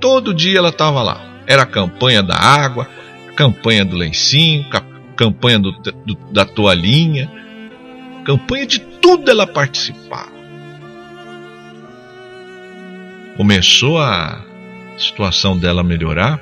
Todo 0.00 0.34
dia 0.34 0.58
ela 0.58 0.68
estava 0.68 1.02
lá. 1.02 1.42
Era 1.46 1.62
a 1.62 1.66
campanha 1.66 2.22
da 2.22 2.36
água, 2.36 2.88
campanha 3.34 3.84
do 3.84 3.96
lencinho, 3.96 4.66
campanha 5.16 5.58
do, 5.58 5.72
do, 5.72 6.14
da 6.30 6.44
toalhinha, 6.44 7.30
campanha 8.24 8.66
de 8.66 8.80
tudo 8.80 9.30
ela 9.30 9.46
participava. 9.46 10.37
Começou 13.38 14.00
a 14.00 14.44
situação 14.98 15.56
dela 15.56 15.84
melhorar, 15.84 16.40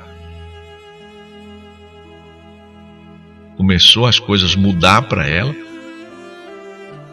começou 3.54 4.06
as 4.06 4.18
coisas 4.18 4.56
mudar 4.56 5.02
para 5.02 5.28
ela. 5.28 5.54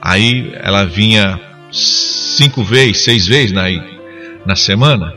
Aí 0.02 0.54
ela 0.56 0.86
vinha 0.86 1.38
cinco 1.70 2.64
vezes, 2.64 3.04
seis 3.04 3.28
vezes 3.28 3.52
na, 3.52 3.64
na 4.46 4.56
semana. 4.56 5.14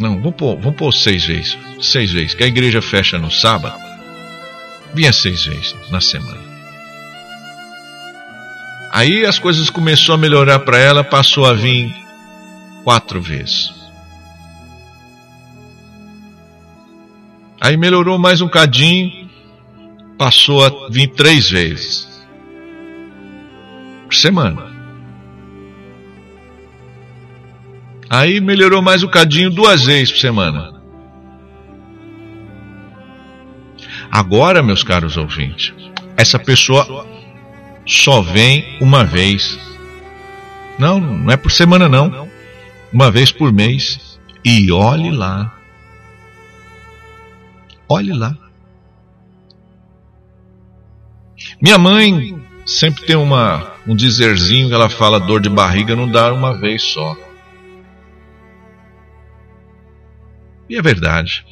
Não, 0.00 0.16
vamos 0.16 0.36
pôr, 0.36 0.56
vamos 0.56 0.78
pôr 0.78 0.92
seis 0.92 1.26
vezes. 1.26 1.58
Seis 1.78 2.10
vezes. 2.10 2.32
Que 2.32 2.44
a 2.44 2.46
igreja 2.46 2.80
fecha 2.80 3.18
no 3.18 3.30
sábado. 3.30 3.78
Vinha 4.94 5.12
seis 5.12 5.44
vezes 5.44 5.76
na 5.90 6.00
semana. 6.00 6.40
Aí 8.92 9.26
as 9.26 9.38
coisas 9.38 9.68
começou 9.68 10.14
a 10.14 10.18
melhorar 10.18 10.60
para 10.60 10.78
ela, 10.78 11.04
passou 11.04 11.44
a 11.44 11.52
vir 11.52 12.05
quatro 12.86 13.20
vezes. 13.20 13.74
Aí 17.60 17.76
melhorou 17.76 18.16
mais 18.16 18.40
um 18.40 18.46
cadinho, 18.46 19.28
passou 20.16 20.64
a 20.64 20.88
vir 20.88 21.08
três 21.08 21.50
vezes 21.50 22.06
por 24.04 24.14
semana. 24.14 24.72
Aí 28.08 28.40
melhorou 28.40 28.80
mais 28.80 29.02
um 29.02 29.08
cadinho 29.08 29.50
duas 29.50 29.84
vezes 29.84 30.12
por 30.12 30.20
semana. 30.20 30.80
Agora, 34.12 34.62
meus 34.62 34.84
caros 34.84 35.16
ouvintes, 35.16 35.74
essa 36.16 36.38
pessoa 36.38 37.04
só 37.84 38.22
vem 38.22 38.78
uma 38.80 39.02
vez. 39.02 39.58
Não, 40.78 41.00
não 41.00 41.32
é 41.32 41.36
por 41.36 41.50
semana 41.50 41.88
não. 41.88 42.25
Uma 42.92 43.10
vez 43.10 43.30
por 43.30 43.52
mês. 43.52 44.18
E 44.44 44.70
olhe 44.70 45.10
lá. 45.10 45.58
Olhe 47.88 48.12
lá. 48.12 48.36
Minha 51.60 51.78
mãe 51.78 52.40
sempre 52.64 53.04
tem 53.04 53.16
uma, 53.16 53.74
um 53.86 53.94
dizerzinho 53.94 54.68
que 54.68 54.74
ela 54.74 54.88
fala 54.88 55.20
dor 55.20 55.40
de 55.40 55.48
barriga 55.48 55.94
não 55.94 56.10
dá 56.10 56.32
uma 56.32 56.58
vez 56.58 56.82
só. 56.82 57.16
E 60.68 60.76
é 60.76 60.82
verdade. 60.82 61.44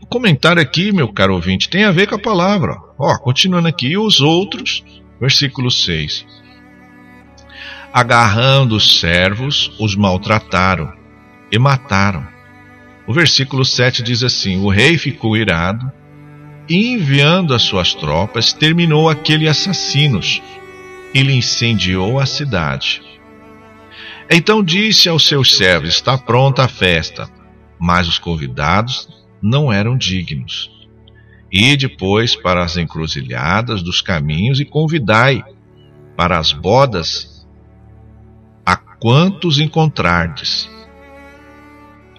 O 0.00 0.06
comentário 0.06 0.60
aqui, 0.60 0.90
meu 0.90 1.12
caro 1.12 1.34
ouvinte, 1.34 1.68
tem 1.68 1.84
a 1.84 1.92
ver 1.92 2.08
com 2.08 2.16
a 2.16 2.18
palavra. 2.18 2.76
Ó, 2.98 3.16
continuando 3.18 3.68
aqui, 3.68 3.96
os 3.96 4.20
outros, 4.20 4.84
versículo 5.20 5.70
6. 5.70 6.26
Agarrando 7.92 8.76
os 8.76 9.00
servos, 9.00 9.72
os 9.78 9.96
maltrataram 9.96 10.92
e 11.50 11.58
mataram. 11.58 12.26
O 13.06 13.12
versículo 13.12 13.64
7 13.64 14.02
diz 14.02 14.22
assim: 14.22 14.60
O 14.62 14.68
rei 14.68 14.98
ficou 14.98 15.36
irado 15.36 15.90
e, 16.68 16.92
enviando 16.92 17.54
as 17.54 17.62
suas 17.62 17.94
tropas, 17.94 18.52
terminou 18.52 19.08
aqueles 19.08 19.48
assassinos 19.48 20.42
e 21.14 21.22
lhe 21.22 21.32
incendiou 21.32 22.20
a 22.20 22.26
cidade. 22.26 23.02
Então 24.30 24.62
disse 24.62 25.08
aos 25.08 25.26
seus 25.26 25.56
servos: 25.56 25.88
Está 25.88 26.18
pronta 26.18 26.64
a 26.64 26.68
festa. 26.68 27.28
Mas 27.80 28.08
os 28.08 28.18
convidados 28.18 29.08
não 29.40 29.72
eram 29.72 29.96
dignos. 29.96 30.70
E 31.50 31.76
depois 31.76 32.34
para 32.36 32.62
as 32.62 32.76
encruzilhadas 32.76 33.82
dos 33.82 34.02
caminhos 34.02 34.60
e 34.60 34.64
convidai 34.64 35.42
para 36.16 36.38
as 36.38 36.52
bodas 36.52 37.37
quantos 39.00 39.58
encontrardes. 39.58 40.68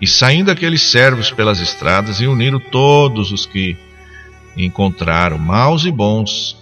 E 0.02 0.08
saindo 0.08 0.50
aqueles 0.50 0.82
servos 0.82 1.32
pelas 1.32 1.60
estradas, 1.60 2.20
reuniram 2.20 2.60
todos 2.60 3.32
os 3.32 3.46
que 3.46 3.78
encontraram, 4.56 5.38
maus 5.38 5.86
e 5.86 5.92
bons, 5.92 6.58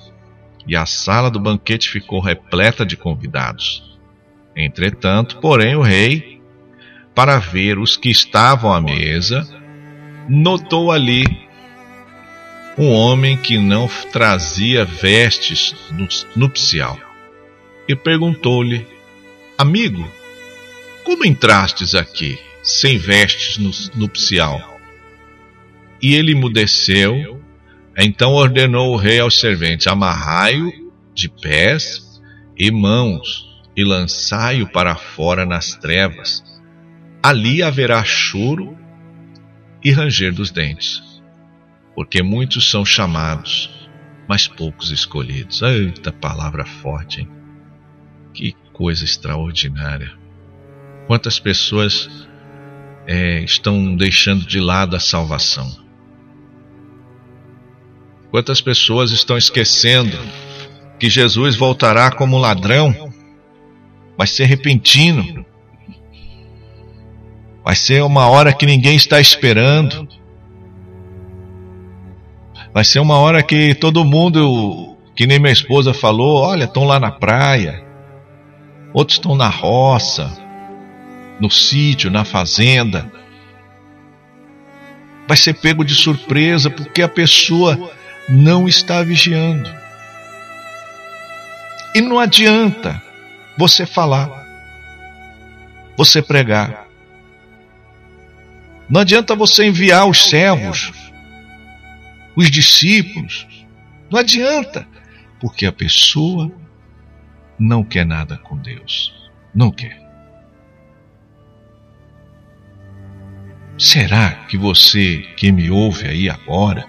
e 0.67 0.75
a 0.75 0.86
sala 0.86 1.30
do 1.30 1.39
banquete 1.39 1.89
ficou 1.89 2.20
repleta 2.20 2.86
de 2.86 2.97
convidados. 2.97 3.97
Entretanto, 4.55 5.38
porém, 5.38 5.76
o 5.76 5.82
rei 5.82 6.38
para 7.18 7.39
ver 7.39 7.80
os 7.80 7.97
que 7.97 8.11
estavam 8.11 8.72
à 8.72 8.80
mesa, 8.80 9.43
notou 10.30 10.91
ali 10.91 11.26
um 12.78 12.91
homem 12.91 13.36
que 13.36 13.57
não 13.57 13.89
trazia 14.11 14.86
vestes 14.86 15.76
nupcial 16.36 16.95
e 17.89 17.95
perguntou-lhe: 17.95 18.86
Amigo, 19.58 20.08
como 21.03 21.26
entrastes 21.26 21.95
aqui 21.95 22.38
sem 22.62 22.99
vestes 22.99 23.89
nupcial? 23.95 24.80
E 25.99 26.14
ele 26.14 26.34
emudeceu. 26.34 27.41
Então 27.97 28.34
ordenou 28.34 28.93
o 28.93 28.97
rei 28.97 29.20
aos 29.20 29.39
serventes: 29.39 29.88
Amarrai-o 29.88 30.72
de 31.12 31.28
pés 31.28 32.22
e 32.55 32.70
mãos 32.70 33.47
e 33.76 33.84
lançai-o 33.84 34.68
para 34.68 34.95
fora 34.95 35.43
nas 35.43 35.74
trevas. 35.74 36.43
Ali 37.24 37.64
haverá 37.64 38.03
choro 38.03 38.78
e 39.84 39.91
ranger 39.91 40.32
dos 40.32 40.51
dentes, 40.51 41.01
porque 41.95 42.22
muitos 42.22 42.70
são 42.70 42.86
chamados, 42.86 43.89
mas 44.28 44.47
poucos 44.47 44.91
escolhidos. 44.91 45.64
Eita 45.64 46.12
palavra 46.12 46.64
forte, 46.64 47.22
hein? 47.22 47.30
Que 48.36 48.55
coisa 48.78 49.03
extraordinária. 49.03 50.11
Quantas 51.07 51.39
pessoas 51.39 52.07
é, 53.07 53.39
estão 53.39 53.95
deixando 53.95 54.45
de 54.45 54.59
lado 54.59 54.95
a 54.95 54.99
salvação? 54.99 55.67
Quantas 58.30 58.61
pessoas 58.61 59.11
estão 59.11 59.36
esquecendo 59.38 60.17
que 60.99 61.09
Jesus 61.09 61.55
voltará 61.55 62.11
como 62.11 62.38
ladrão? 62.38 63.11
Vai 64.15 64.28
ser 64.28 64.45
repentino. 64.45 65.43
Vai 67.63 67.75
ser 67.75 68.03
uma 68.03 68.28
hora 68.28 68.53
que 68.53 68.65
ninguém 68.65 68.95
está 68.95 69.19
esperando. 69.19 70.07
Vai 72.73 72.84
ser 72.84 72.99
uma 72.99 73.17
hora 73.17 73.41
que 73.41 73.73
todo 73.73 74.05
mundo, 74.05 74.95
que 75.15 75.25
nem 75.25 75.39
minha 75.39 75.51
esposa 75.51 75.93
falou, 75.93 76.43
olha, 76.43 76.65
estão 76.65 76.84
lá 76.84 76.99
na 76.99 77.09
praia. 77.11 77.86
Outros 78.93 79.17
estão 79.17 79.35
na 79.35 79.49
roça, 79.49 80.31
no 81.39 81.49
sítio, 81.49 82.09
na 82.09 82.23
fazenda. 82.23 83.11
Vai 85.27 85.38
ser 85.38 85.53
pego 85.53 85.83
de 85.83 85.93
surpresa 85.93 86.69
porque 86.69 87.01
a 87.01 87.09
pessoa 87.09 87.91
não 88.29 88.67
está 88.67 89.03
vigiando. 89.03 89.69
E 91.93 92.01
não 92.01 92.19
adianta 92.19 93.01
você 93.57 93.85
falar, 93.85 94.29
você 95.97 96.21
pregar. 96.21 96.85
Não 98.89 99.01
adianta 99.01 99.35
você 99.35 99.65
enviar 99.65 100.07
os 100.07 100.25
servos, 100.25 100.91
os 102.35 102.49
discípulos. 102.49 103.47
Não 104.09 104.19
adianta, 104.19 104.88
porque 105.39 105.65
a 105.65 105.71
pessoa 105.71 106.51
não 107.60 107.84
quer 107.84 108.05
nada 108.05 108.38
com 108.38 108.58
Deus. 108.58 109.14
Não 109.53 109.72
quer. 109.72 110.08
Será 113.78 114.32
que 114.47 114.58
você 114.58 115.20
que 115.38 115.51
me 115.51 115.70
ouve 115.70 116.08
aí 116.08 116.30
agora, 116.30 116.88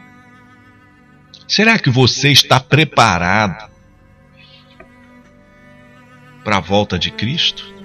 será 1.46 1.78
que 1.78 1.90
você 1.90 2.30
está 2.30 2.58
preparado 2.58 3.70
para 6.42 6.56
a 6.56 6.60
volta 6.60 6.98
de 6.98 7.10
Cristo? 7.10 7.76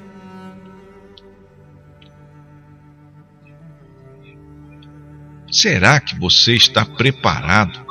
Será 5.52 6.00
que 6.00 6.18
você 6.18 6.56
está 6.56 6.86
preparado 6.86 7.86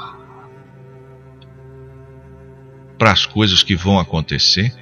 para 2.99 3.12
as 3.12 3.26
coisas 3.26 3.62
que 3.62 3.76
vão 3.76 3.99
acontecer? 3.99 4.82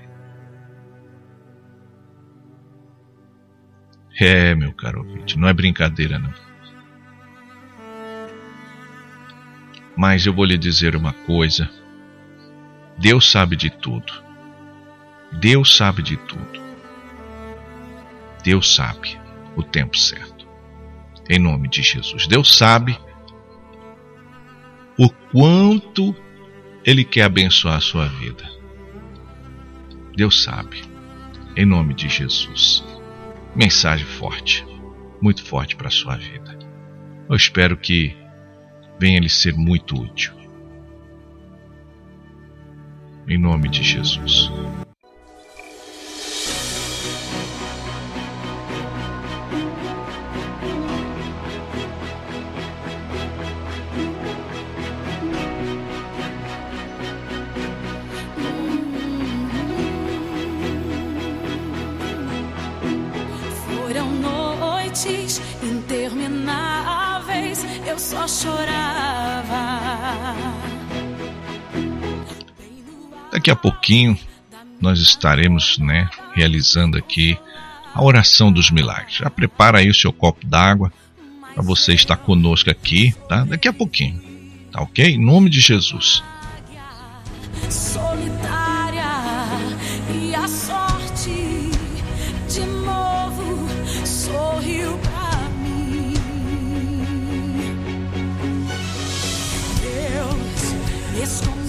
É, 4.22 4.54
meu 4.54 4.70
caro 4.74 4.98
ouvinte, 4.98 5.38
não 5.38 5.48
é 5.48 5.52
brincadeira 5.54 6.18
não. 6.18 6.34
Mas 9.96 10.26
eu 10.26 10.34
vou 10.34 10.44
lhe 10.44 10.58
dizer 10.58 10.94
uma 10.94 11.14
coisa. 11.14 11.70
Deus 12.98 13.30
sabe 13.30 13.56
de 13.56 13.70
tudo. 13.70 14.12
Deus 15.32 15.74
sabe 15.74 16.02
de 16.02 16.18
tudo. 16.18 16.60
Deus 18.44 18.74
sabe 18.74 19.18
o 19.56 19.62
tempo 19.62 19.96
certo. 19.96 20.46
Em 21.26 21.38
nome 21.38 21.66
de 21.66 21.80
Jesus. 21.80 22.26
Deus 22.26 22.54
sabe 22.54 23.00
o 24.98 25.08
quanto 25.32 26.14
Ele 26.84 27.04
quer 27.04 27.22
abençoar 27.22 27.76
a 27.76 27.80
sua 27.80 28.06
vida. 28.06 28.44
Deus 30.14 30.42
sabe. 30.42 30.82
Em 31.56 31.64
nome 31.64 31.94
de 31.94 32.06
Jesus. 32.06 32.84
Mensagem 33.54 34.06
forte. 34.06 34.64
Muito 35.20 35.44
forte 35.44 35.74
para 35.76 35.88
a 35.88 35.90
sua 35.90 36.16
vida. 36.16 36.58
Eu 37.28 37.34
espero 37.34 37.76
que 37.76 38.16
venha 38.98 39.20
lhe 39.20 39.28
ser 39.28 39.54
muito 39.54 40.00
útil. 40.00 40.32
Em 43.28 43.38
nome 43.38 43.68
de 43.68 43.82
Jesus. 43.82 44.50
Daqui 73.32 73.50
a 73.50 73.56
pouquinho 73.56 74.18
nós 74.80 74.98
estaremos, 75.00 75.78
né, 75.78 76.08
realizando 76.34 76.96
aqui 76.96 77.38
a 77.94 78.02
oração 78.02 78.52
dos 78.52 78.70
milagres. 78.70 79.16
Já 79.16 79.30
prepara 79.30 79.78
aí 79.78 79.88
o 79.88 79.94
seu 79.94 80.12
copo 80.12 80.46
d'água 80.46 80.92
para 81.54 81.62
você 81.62 81.92
estar 81.94 82.16
conosco 82.16 82.70
aqui, 82.70 83.14
tá? 83.28 83.44
Daqui 83.44 83.68
a 83.68 83.72
pouquinho, 83.72 84.20
tá 84.72 84.80
ok? 84.80 85.14
Em 85.14 85.18
nome 85.18 85.50
de 85.50 85.60
Jesus. 85.60 86.22
solitária 87.68 89.04
e 90.14 90.34
a 90.34 90.46
Deus 101.20 101.59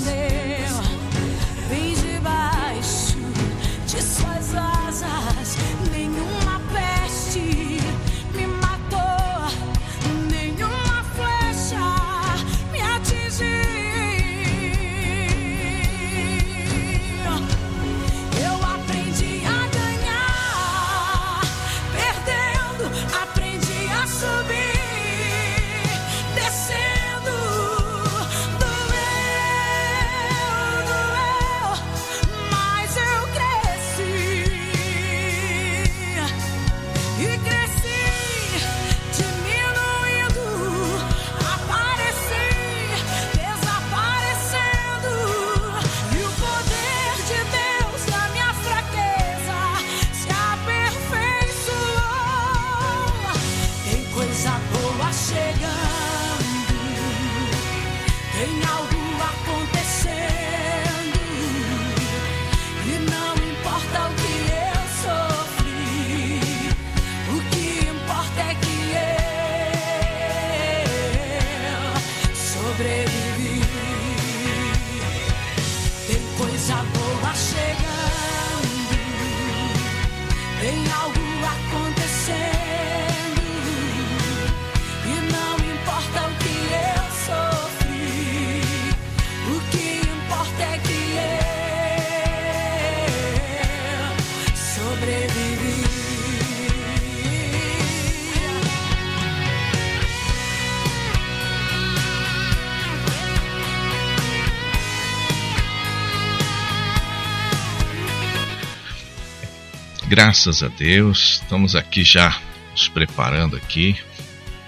Graças 110.11 110.61
a 110.61 110.67
Deus, 110.67 111.39
estamos 111.41 111.73
aqui 111.73 112.03
já 112.03 112.37
nos 112.71 112.89
preparando 112.89 113.55
aqui, 113.55 113.95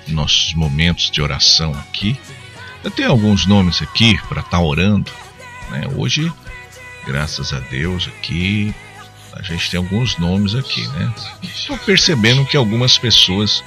nossos 0.08 0.54
momentos 0.54 1.12
de 1.12 1.22
oração 1.22 1.74
aqui. 1.74 2.18
Eu 2.82 2.90
tenho 2.90 3.12
alguns 3.12 3.46
nomes 3.46 3.82
aqui 3.82 4.18
para 4.30 4.40
estar 4.40 4.52
tá 4.52 4.62
orando, 4.62 5.12
né? 5.70 5.82
Hoje, 5.98 6.32
graças 7.06 7.52
a 7.52 7.60
Deus, 7.60 8.08
aqui 8.08 8.74
a 9.34 9.42
gente 9.42 9.70
tem 9.70 9.78
alguns 9.78 10.18
nomes 10.18 10.56
aqui, 10.56 10.88
né? 10.88 11.14
Estou 11.44 11.78
percebendo 11.78 12.46
que 12.46 12.56
algumas 12.56 12.98
pessoas 12.98 13.62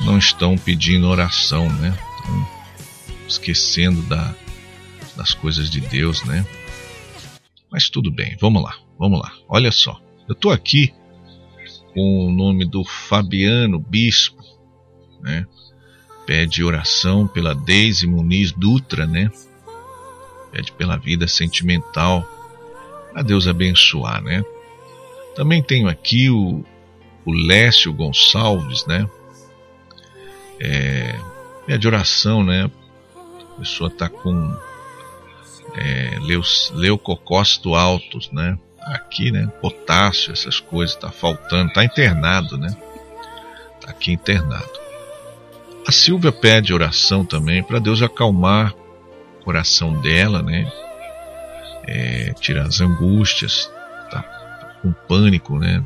não 0.00 0.16
estão 0.16 0.56
pedindo 0.56 1.08
oração, 1.08 1.68
né? 1.70 1.92
Estão 2.20 2.48
esquecendo 3.26 4.00
da, 4.02 4.32
das 5.16 5.34
coisas 5.34 5.68
de 5.68 5.80
Deus, 5.80 6.22
né? 6.22 6.46
Mas 7.68 7.88
tudo 7.88 8.12
bem, 8.12 8.36
vamos 8.40 8.62
lá, 8.62 8.76
vamos 8.96 9.18
lá. 9.18 9.32
Olha 9.48 9.72
só. 9.72 10.03
Eu 10.26 10.32
estou 10.32 10.50
aqui 10.50 10.92
com 11.92 12.26
o 12.26 12.32
nome 12.32 12.64
do 12.64 12.82
Fabiano 12.82 13.78
Bispo, 13.78 14.42
né? 15.20 15.46
Pede 16.26 16.64
oração 16.64 17.26
pela 17.26 17.54
Deise 17.54 18.06
Muniz 18.06 18.50
Dutra, 18.50 19.06
né? 19.06 19.30
Pede 20.50 20.72
pela 20.72 20.96
vida 20.96 21.28
sentimental, 21.28 22.26
a 23.14 23.20
Deus 23.20 23.46
abençoar, 23.46 24.22
né? 24.22 24.42
Também 25.36 25.62
tenho 25.62 25.88
aqui 25.88 26.30
o, 26.30 26.64
o 27.26 27.32
Lécio 27.32 27.92
Gonçalves, 27.92 28.86
né? 28.86 29.08
É, 30.58 31.20
pede 31.66 31.86
oração, 31.86 32.42
né? 32.42 32.70
A 33.14 33.58
pessoa 33.58 33.88
está 33.88 34.08
com 34.08 34.56
é, 35.76 36.18
leucocócito 36.72 37.74
altos, 37.74 38.30
né? 38.32 38.58
Aqui, 38.86 39.30
né? 39.30 39.48
Potássio, 39.60 40.32
essas 40.32 40.60
coisas, 40.60 40.96
tá 40.96 41.10
faltando, 41.10 41.72
tá 41.72 41.84
internado, 41.84 42.56
né? 42.56 42.74
Tá 43.80 43.90
aqui 43.90 44.12
internado. 44.12 44.84
A 45.86 45.92
Silvia 45.92 46.32
pede 46.32 46.72
oração 46.72 47.24
também 47.24 47.62
para 47.62 47.78
Deus 47.78 48.00
acalmar 48.00 48.72
o 49.40 49.44
coração 49.44 50.00
dela, 50.00 50.42
né? 50.42 50.70
É, 51.86 52.32
tirar 52.40 52.64
as 52.64 52.80
angústias, 52.80 53.70
tá 54.10 54.22
com 54.80 54.92
pânico, 54.92 55.58
né? 55.58 55.84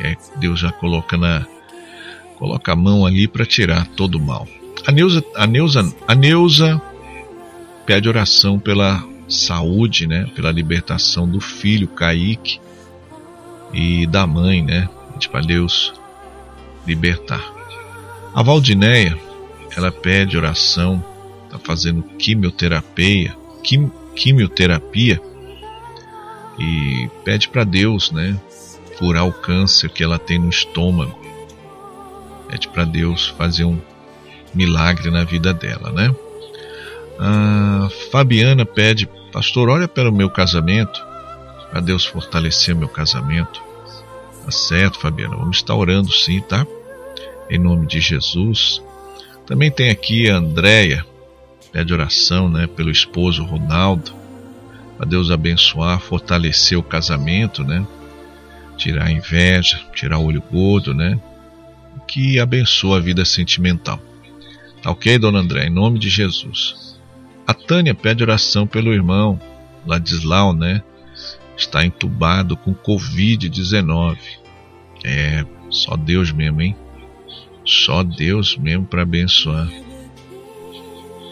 É, 0.00 0.16
Deus 0.36 0.60
já 0.60 0.72
coloca 0.72 1.16
na 1.16 1.46
coloca 2.38 2.72
a 2.72 2.76
mão 2.76 3.06
ali 3.06 3.28
para 3.28 3.46
tirar 3.46 3.86
todo 3.88 4.16
o 4.16 4.20
mal. 4.20 4.46
A 4.86 4.92
Neuza, 4.92 5.24
a 5.36 5.46
Neuza, 5.46 5.94
a 6.08 6.14
Neuza 6.14 6.82
pede 7.86 8.08
oração 8.08 8.58
pela 8.58 9.02
saúde, 9.28 10.06
né? 10.06 10.26
Pela 10.34 10.50
libertação 10.50 11.28
do 11.28 11.40
filho 11.40 11.88
Kaique 11.88 12.60
e 13.72 14.06
da 14.06 14.26
mãe, 14.26 14.62
né? 14.62 14.88
Para 15.30 15.40
Deus 15.40 15.92
libertar. 16.86 17.42
A 18.34 18.42
Valdineia, 18.42 19.18
ela 19.76 19.90
pede 19.90 20.36
oração, 20.36 21.02
está 21.44 21.58
fazendo 21.58 22.02
quimioterapia, 22.02 23.34
quim, 23.62 23.90
quimioterapia 24.14 25.20
e 26.58 27.08
pede 27.24 27.48
para 27.48 27.64
Deus, 27.64 28.10
né? 28.10 28.38
Curar 28.98 29.24
o 29.24 29.32
câncer 29.32 29.90
que 29.90 30.04
ela 30.04 30.18
tem 30.18 30.38
no 30.38 30.48
estômago. 30.48 31.18
Pede 32.48 32.68
para 32.68 32.84
Deus 32.84 33.28
fazer 33.28 33.64
um 33.64 33.80
milagre 34.54 35.10
na 35.10 35.24
vida 35.24 35.52
dela, 35.52 35.90
né? 35.90 36.14
A 37.18 37.88
Fabiana 38.10 38.64
pede, 38.66 39.08
pastor, 39.32 39.68
olha 39.68 39.86
pelo 39.86 40.12
meu 40.12 40.28
casamento, 40.28 41.04
para 41.70 41.80
Deus 41.80 42.04
fortalecer 42.04 42.74
meu 42.74 42.88
casamento. 42.88 43.62
Tá 44.44 44.50
certo, 44.50 44.98
Fabiana, 44.98 45.36
vamos 45.36 45.56
estar 45.56 45.74
orando 45.74 46.12
sim, 46.12 46.40
tá? 46.40 46.66
Em 47.48 47.58
nome 47.58 47.86
de 47.86 48.00
Jesus. 48.00 48.82
Também 49.46 49.70
tem 49.70 49.90
aqui 49.90 50.28
a 50.28 50.36
Andréia, 50.36 51.04
pede 51.72 51.92
oração, 51.92 52.48
né, 52.48 52.66
pelo 52.66 52.90
esposo 52.90 53.44
Ronaldo, 53.44 54.12
para 54.96 55.06
Deus 55.06 55.30
abençoar, 55.30 55.98
fortalecer 56.00 56.78
o 56.78 56.82
casamento, 56.82 57.64
né? 57.64 57.86
Tirar 58.76 59.06
a 59.06 59.10
inveja, 59.10 59.80
tirar 59.94 60.18
o 60.18 60.24
olho 60.24 60.42
gordo, 60.50 60.94
né? 60.94 61.20
Que 62.06 62.38
abençoa 62.38 62.98
a 62.98 63.00
vida 63.00 63.24
sentimental. 63.24 64.00
Tá 64.82 64.90
ok, 64.90 65.18
dona 65.18 65.40
André? 65.40 65.66
Em 65.66 65.70
nome 65.70 65.98
de 65.98 66.08
Jesus. 66.08 66.83
A 67.46 67.52
Tânia 67.52 67.94
pede 67.94 68.22
oração 68.22 68.66
pelo 68.66 68.92
irmão 68.92 69.38
Ladislau, 69.86 70.54
né? 70.54 70.82
Está 71.56 71.84
entubado 71.84 72.56
com 72.56 72.74
Covid-19. 72.74 74.16
É, 75.04 75.44
só 75.70 75.96
Deus 75.96 76.32
mesmo, 76.32 76.62
hein? 76.62 76.76
Só 77.64 78.02
Deus 78.02 78.56
mesmo 78.56 78.86
para 78.86 79.02
abençoar. 79.02 79.68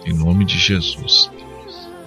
Em 0.04 0.12
nome 0.12 0.44
de 0.44 0.58
Jesus. 0.58 1.30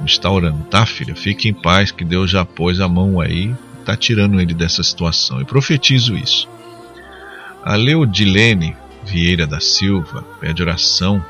Está 0.05 0.29
orando, 0.29 0.63
tá, 0.65 0.85
filha? 0.85 1.15
Fique 1.15 1.47
em 1.47 1.53
paz, 1.53 1.91
que 1.91 2.03
Deus 2.03 2.29
já 2.29 2.43
pôs 2.43 2.79
a 2.81 2.87
mão 2.87 3.19
aí, 3.19 3.55
está 3.79 3.95
tirando 3.95 4.39
ele 4.39 4.53
dessa 4.53 4.83
situação. 4.83 5.41
E 5.41 5.45
profetizo 5.45 6.15
isso. 6.15 6.49
A 7.63 7.75
Leodilene 7.75 8.75
Vieira 9.05 9.47
da 9.47 9.59
Silva 9.59 10.23
pede 10.39 10.61
oração 10.61 11.23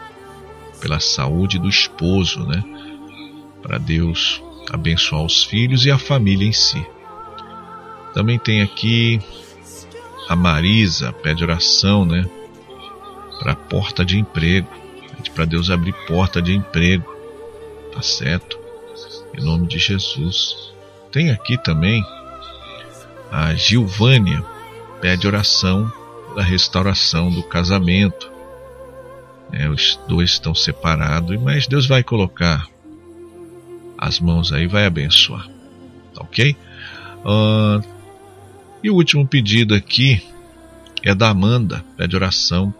pela 0.79 0.99
saúde 0.99 1.59
do 1.59 1.69
esposo, 1.69 2.45
né? 2.45 2.63
Para 3.61 3.77
Deus 3.77 4.41
abençoar 4.69 5.23
os 5.23 5.43
filhos 5.43 5.85
e 5.85 5.91
a 5.91 5.97
família 5.97 6.47
em 6.47 6.53
si. 6.53 6.85
Também 8.13 8.39
tem 8.39 8.61
aqui 8.61 9.19
a 10.27 10.35
Marisa, 10.35 11.11
pede 11.11 11.43
oração, 11.43 12.05
né? 12.05 12.25
Para 13.39 13.55
porta 13.55 14.05
de 14.05 14.17
emprego. 14.17 14.67
Para 15.33 15.45
Deus 15.45 15.69
abrir 15.69 15.93
porta 16.07 16.41
de 16.41 16.53
emprego. 16.53 17.13
Tá 17.93 18.01
certo? 18.01 18.57
Em 19.33 19.43
nome 19.43 19.67
de 19.67 19.77
Jesus. 19.77 20.73
Tem 21.11 21.31
aqui 21.31 21.57
também 21.57 22.03
a 23.31 23.53
Gilvânia, 23.53 24.43
pede 25.01 25.27
oração 25.27 25.91
pela 26.29 26.43
restauração 26.43 27.29
do 27.29 27.43
casamento. 27.43 28.31
É, 29.55 29.69
os 29.69 29.97
dois 30.05 30.31
estão 30.31 30.53
separados, 30.53 31.41
mas 31.41 31.65
Deus 31.65 31.87
vai 31.87 32.03
colocar 32.03 32.67
as 33.97 34.19
mãos 34.19 34.51
aí, 34.51 34.67
vai 34.67 34.85
abençoar. 34.85 35.47
Tá 36.13 36.21
ok? 36.21 36.57
Uh, 37.23 37.81
e 38.83 38.89
o 38.89 38.95
último 38.95 39.25
pedido 39.25 39.73
aqui 39.73 40.21
é 41.01 41.15
da 41.15 41.29
Amanda, 41.29 41.85
pede 41.95 42.17
oração 42.17 42.73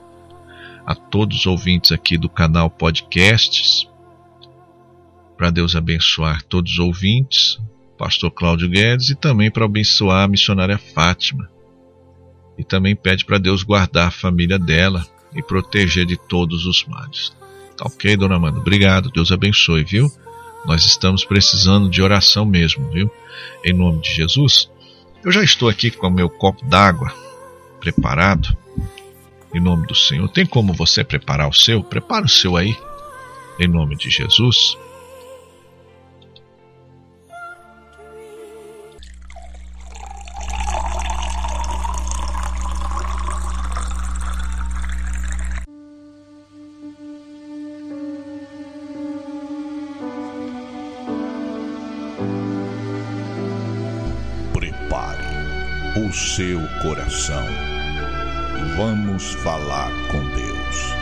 a 0.86 0.93
todos 0.93 1.39
os 1.39 1.45
ouvintes 1.45 1.93
aqui 1.93 2.17
do 2.17 2.28
canal 2.28 2.69
Podcasts, 2.69 3.88
para 5.38 5.51
Deus 5.51 5.78
abençoar 5.78 6.43
todos 6.43 6.73
os 6.73 6.80
ouvintes, 6.80 7.57
pastor 7.97 8.32
Cláudio 8.32 8.69
Guedes, 8.69 9.09
e 9.11 9.15
também 9.15 9.49
para 9.49 9.63
abençoar 9.63 10.26
a 10.26 10.28
missionária 10.28 10.78
Fátima. 10.78 11.49
E 12.57 12.63
também 12.65 12.95
pede 12.97 13.23
para 13.23 13.38
Deus 13.38 13.63
guardar 13.63 14.09
a 14.09 14.11
família 14.11 14.59
dela, 14.59 15.05
e 15.36 15.43
proteger 15.43 16.05
de 16.05 16.17
todos 16.17 16.65
os 16.65 16.86
males. 16.86 17.33
Tá 17.77 17.86
ok, 17.86 18.15
dona 18.15 18.36
Amanda? 18.36 18.59
Obrigado, 18.59 19.09
Deus 19.09 19.31
abençoe, 19.31 19.83
viu? 19.83 20.11
Nós 20.65 20.86
estamos 20.86 21.23
precisando 21.25 21.89
de 21.89 22.01
oração 22.01 22.45
mesmo, 22.45 22.89
viu? 22.89 23.11
Em 23.63 23.73
nome 23.73 24.01
de 24.01 24.13
Jesus. 24.13 24.69
Eu 25.23 25.31
já 25.31 25.43
estou 25.43 25.69
aqui 25.69 25.91
com 25.91 26.07
o 26.07 26.11
meu 26.11 26.29
copo 26.29 26.65
d'água 26.65 27.13
preparado. 27.79 28.55
Em 29.53 29.59
nome 29.59 29.86
do 29.88 29.95
Senhor. 29.95 30.27
Tem 30.29 30.45
como 30.45 30.73
você 30.73 31.03
preparar 31.03 31.47
o 31.47 31.53
seu? 31.53 31.83
Prepara 31.83 32.25
o 32.25 32.29
seu 32.29 32.57
aí. 32.57 32.75
Em 33.59 33.67
nome 33.67 33.95
de 33.95 34.09
Jesus. 34.09 34.77
Seu 56.12 56.60
coração. 56.82 57.46
Vamos 58.76 59.34
falar 59.36 59.89
com 60.12 60.20
Deus. 60.36 60.93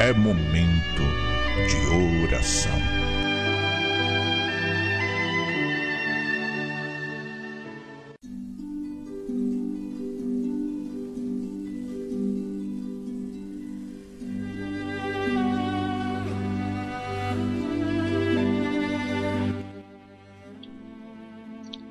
É 0.00 0.14
momento 0.14 1.02
de 1.68 2.24
oração. 2.24 2.72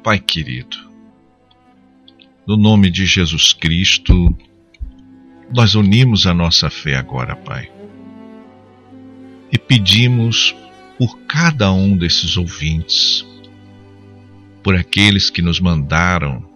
Pai 0.04 0.20
querido, 0.20 0.87
no 2.48 2.56
nome 2.56 2.90
de 2.90 3.06
Jesus 3.06 3.52
Cristo, 3.52 4.34
nós 5.54 5.76
unimos 5.76 6.26
a 6.26 6.34
nossa 6.34 6.70
fé 6.70 6.96
agora, 6.96 7.36
Pai. 7.36 7.70
E 9.52 9.58
pedimos 9.58 10.56
por 10.98 11.20
cada 11.28 11.70
um 11.74 11.98
desses 11.98 12.38
ouvintes, 12.38 13.26
por 14.64 14.76
aqueles 14.76 15.30
que 15.30 15.42
nos 15.42 15.60
mandaram 15.60 16.48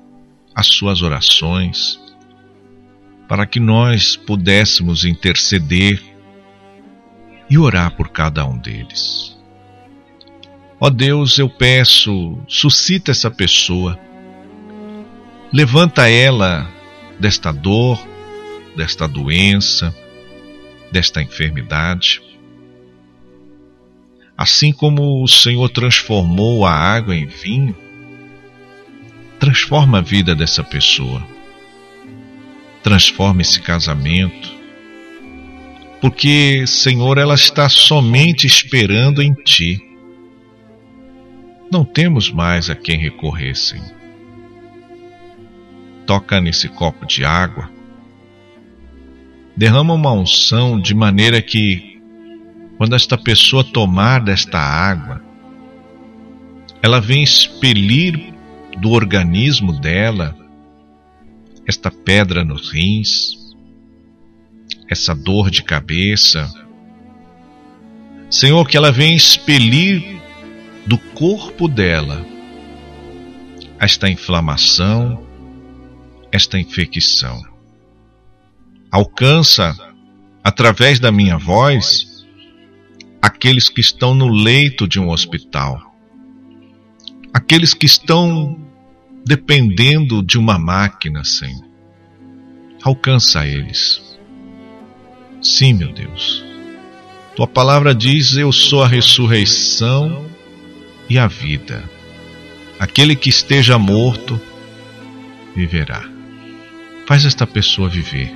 as 0.55 0.67
suas 0.67 1.01
orações, 1.01 1.99
para 3.27 3.45
que 3.45 3.59
nós 3.59 4.15
pudéssemos 4.15 5.03
interceder 5.03 6.01
e 7.49 7.57
orar 7.57 7.97
por 7.97 8.09
cada 8.09 8.45
um 8.45 8.57
deles. 8.57 9.37
Ó 10.79 10.89
Deus, 10.89 11.37
eu 11.37 11.49
peço, 11.49 12.37
suscita 12.47 13.11
essa 13.11 13.29
pessoa, 13.29 13.99
levanta 15.51 16.09
ela 16.09 16.69
desta 17.19 17.51
dor, 17.51 17.99
desta 18.75 19.07
doença, 19.07 19.93
desta 20.91 21.21
enfermidade. 21.21 22.21
Assim 24.37 24.71
como 24.71 25.21
o 25.21 25.27
Senhor 25.27 25.69
transformou 25.69 26.65
a 26.65 26.71
água 26.71 27.15
em 27.15 27.27
vinho, 27.27 27.75
transforma 29.39 29.99
a 29.99 30.01
vida 30.01 30.33
dessa 30.33 30.63
pessoa, 30.63 31.21
transforma 32.81 33.41
esse 33.41 33.61
casamento, 33.61 34.61
porque, 35.99 36.65
Senhor, 36.65 37.19
ela 37.19 37.35
está 37.35 37.69
somente 37.69 38.47
esperando 38.47 39.21
em 39.21 39.33
Ti. 39.33 39.79
Não 41.71 41.85
temos 41.85 42.31
mais 42.31 42.71
a 42.71 42.75
quem 42.75 42.97
recorrer, 42.97 43.55
Senhor. 43.55 44.00
Toca 46.12 46.41
nesse 46.41 46.68
copo 46.68 47.05
de 47.05 47.24
água, 47.24 47.72
derrama 49.55 49.93
uma 49.93 50.12
unção 50.12 50.78
de 50.78 50.93
maneira 50.93 51.41
que, 51.41 52.01
quando 52.78 52.97
esta 52.97 53.18
pessoa 53.18 53.64
tomar 53.64 54.20
desta 54.20 54.59
água, 54.59 55.24
ela 56.82 56.99
vem 56.99 57.24
expelir 57.24 58.34
do 58.78 58.89
organismo 58.89 59.72
dela 59.80 60.36
esta 61.66 61.89
pedra 61.89 62.43
nos 62.43 62.74
rins, 62.74 63.55
essa 64.89 65.16
dor 65.16 65.49
de 65.49 65.64
cabeça. 65.64 66.45
Senhor, 68.30 68.68
que 68.68 68.76
ela 68.76 68.91
venha 68.91 69.16
expelir 69.16 70.22
do 70.86 70.97
corpo 70.97 71.70
dela 71.70 72.26
esta 73.80 74.09
inflamação, 74.09 75.30
esta 76.32 76.57
infecção. 76.57 77.41
Alcança, 78.91 79.75
através 80.43 80.99
da 80.99 81.11
minha 81.11 81.38
voz, 81.38 82.25
aqueles 83.21 83.69
que 83.69 83.82
estão 83.82 84.13
no 84.13 84.27
leito 84.27 84.88
de 84.88 84.99
um 84.99 85.09
hospital, 85.09 85.93
aqueles 87.34 87.73
que 87.73 87.86
estão 87.86 88.59
dependendo 89.25 90.23
de 90.23 90.38
uma 90.38 90.57
máquina, 90.57 91.23
Senhor. 91.23 91.69
Alcança 92.84 93.45
eles. 93.45 94.01
Sim, 95.41 95.73
meu 95.73 95.91
Deus. 95.91 96.43
Tua 97.36 97.47
palavra 97.47 97.93
diz: 97.93 98.36
Eu 98.36 98.51
sou 98.51 98.84
a 98.84 98.88
ressurreição 98.88 100.25
e 101.09 101.17
a 101.17 101.27
vida. 101.27 101.84
Aquele 102.79 103.15
que 103.15 103.29
esteja 103.29 103.77
morto 103.77 104.39
viverá. 105.55 106.20
Faz 107.12 107.26
esta 107.26 107.45
pessoa 107.45 107.89
viver. 107.89 108.32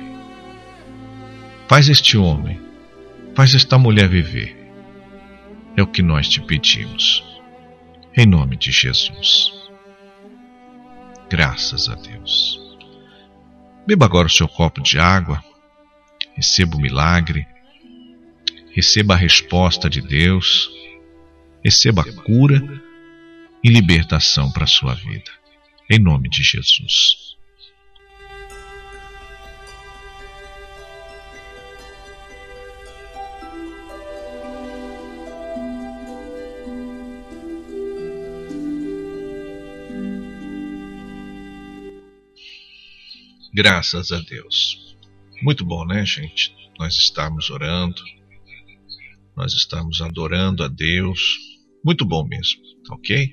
Faz 1.66 1.88
este 1.88 2.18
homem, 2.18 2.60
faz 3.34 3.54
esta 3.54 3.78
mulher 3.78 4.06
viver. 4.06 4.54
É 5.74 5.82
o 5.82 5.86
que 5.86 6.02
nós 6.02 6.28
te 6.28 6.42
pedimos. 6.42 7.24
Em 8.14 8.26
nome 8.26 8.54
de 8.54 8.70
Jesus. 8.70 9.50
Graças 11.30 11.88
a 11.88 11.94
Deus. 11.94 12.60
Beba 13.86 14.04
agora 14.04 14.26
o 14.26 14.30
seu 14.30 14.46
copo 14.46 14.82
de 14.82 14.98
água 14.98 15.42
receba 16.34 16.76
o 16.76 16.80
milagre, 16.82 17.46
receba 18.74 19.14
a 19.14 19.16
resposta 19.16 19.88
de 19.88 20.02
Deus, 20.02 20.70
receba 21.64 22.02
a 22.02 22.12
cura 22.12 22.60
e 23.64 23.70
libertação 23.70 24.52
para 24.52 24.64
a 24.64 24.68
sua 24.68 24.94
vida. 24.94 25.30
Em 25.90 25.98
nome 25.98 26.28
de 26.28 26.42
Jesus. 26.42 27.25
Graças 43.56 44.12
a 44.12 44.20
Deus. 44.20 44.94
Muito 45.40 45.64
bom, 45.64 45.86
né, 45.86 46.04
gente? 46.04 46.54
Nós 46.78 46.94
estamos 46.98 47.48
orando, 47.48 48.02
nós 49.34 49.54
estamos 49.54 50.02
adorando 50.02 50.62
a 50.62 50.68
Deus. 50.68 51.38
Muito 51.82 52.04
bom 52.04 52.22
mesmo, 52.22 52.60
ok? 52.90 53.32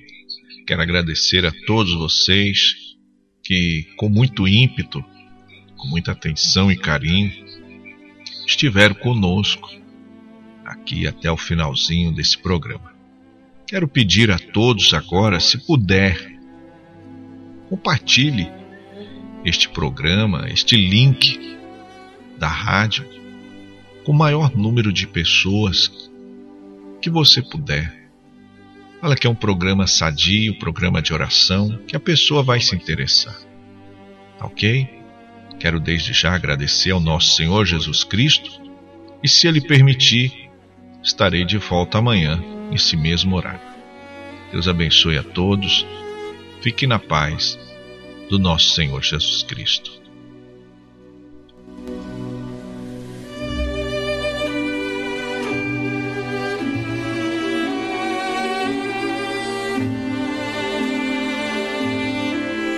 Quero 0.66 0.80
agradecer 0.80 1.44
a 1.44 1.52
todos 1.66 1.92
vocês 1.92 2.74
que, 3.42 3.86
com 3.98 4.08
muito 4.08 4.48
ímpeto, 4.48 5.04
com 5.76 5.88
muita 5.88 6.12
atenção 6.12 6.72
e 6.72 6.76
carinho, 6.78 7.30
estiveram 8.46 8.94
conosco 8.94 9.68
aqui 10.64 11.06
até 11.06 11.30
o 11.30 11.36
finalzinho 11.36 12.14
desse 12.14 12.38
programa. 12.38 12.94
Quero 13.66 13.86
pedir 13.86 14.30
a 14.30 14.38
todos 14.38 14.94
agora, 14.94 15.38
se 15.38 15.58
puder, 15.66 16.16
compartilhe 17.68 18.63
este 19.44 19.68
programa, 19.68 20.46
este 20.48 20.76
link 20.76 21.56
da 22.38 22.48
rádio 22.48 23.06
com 24.04 24.12
o 24.12 24.14
maior 24.14 24.56
número 24.56 24.92
de 24.92 25.06
pessoas 25.06 26.10
que 27.00 27.10
você 27.10 27.42
puder. 27.42 28.04
Fala 29.00 29.16
que 29.16 29.26
é 29.26 29.30
um 29.30 29.34
programa 29.34 29.86
sadio, 29.86 30.58
programa 30.58 31.02
de 31.02 31.12
oração, 31.12 31.78
que 31.86 31.94
a 31.94 32.00
pessoa 32.00 32.42
vai 32.42 32.60
se 32.60 32.74
interessar. 32.74 33.36
Tá 34.38 34.46
ok? 34.46 34.88
Quero 35.58 35.78
desde 35.78 36.12
já 36.12 36.34
agradecer 36.34 36.90
ao 36.90 37.00
nosso 37.00 37.34
Senhor 37.36 37.64
Jesus 37.66 38.02
Cristo 38.02 38.50
e, 39.22 39.28
se 39.28 39.46
Ele 39.46 39.60
permitir, 39.60 40.50
estarei 41.02 41.44
de 41.44 41.58
volta 41.58 41.98
amanhã, 41.98 42.42
nesse 42.70 42.96
mesmo 42.96 43.36
horário. 43.36 43.60
Deus 44.50 44.68
abençoe 44.68 45.18
a 45.18 45.22
todos. 45.22 45.86
Fique 46.62 46.86
na 46.86 46.98
paz 46.98 47.58
do 48.28 48.38
nosso 48.38 48.70
Senhor 48.70 49.02
Jesus 49.02 49.42
Cristo. 49.42 50.03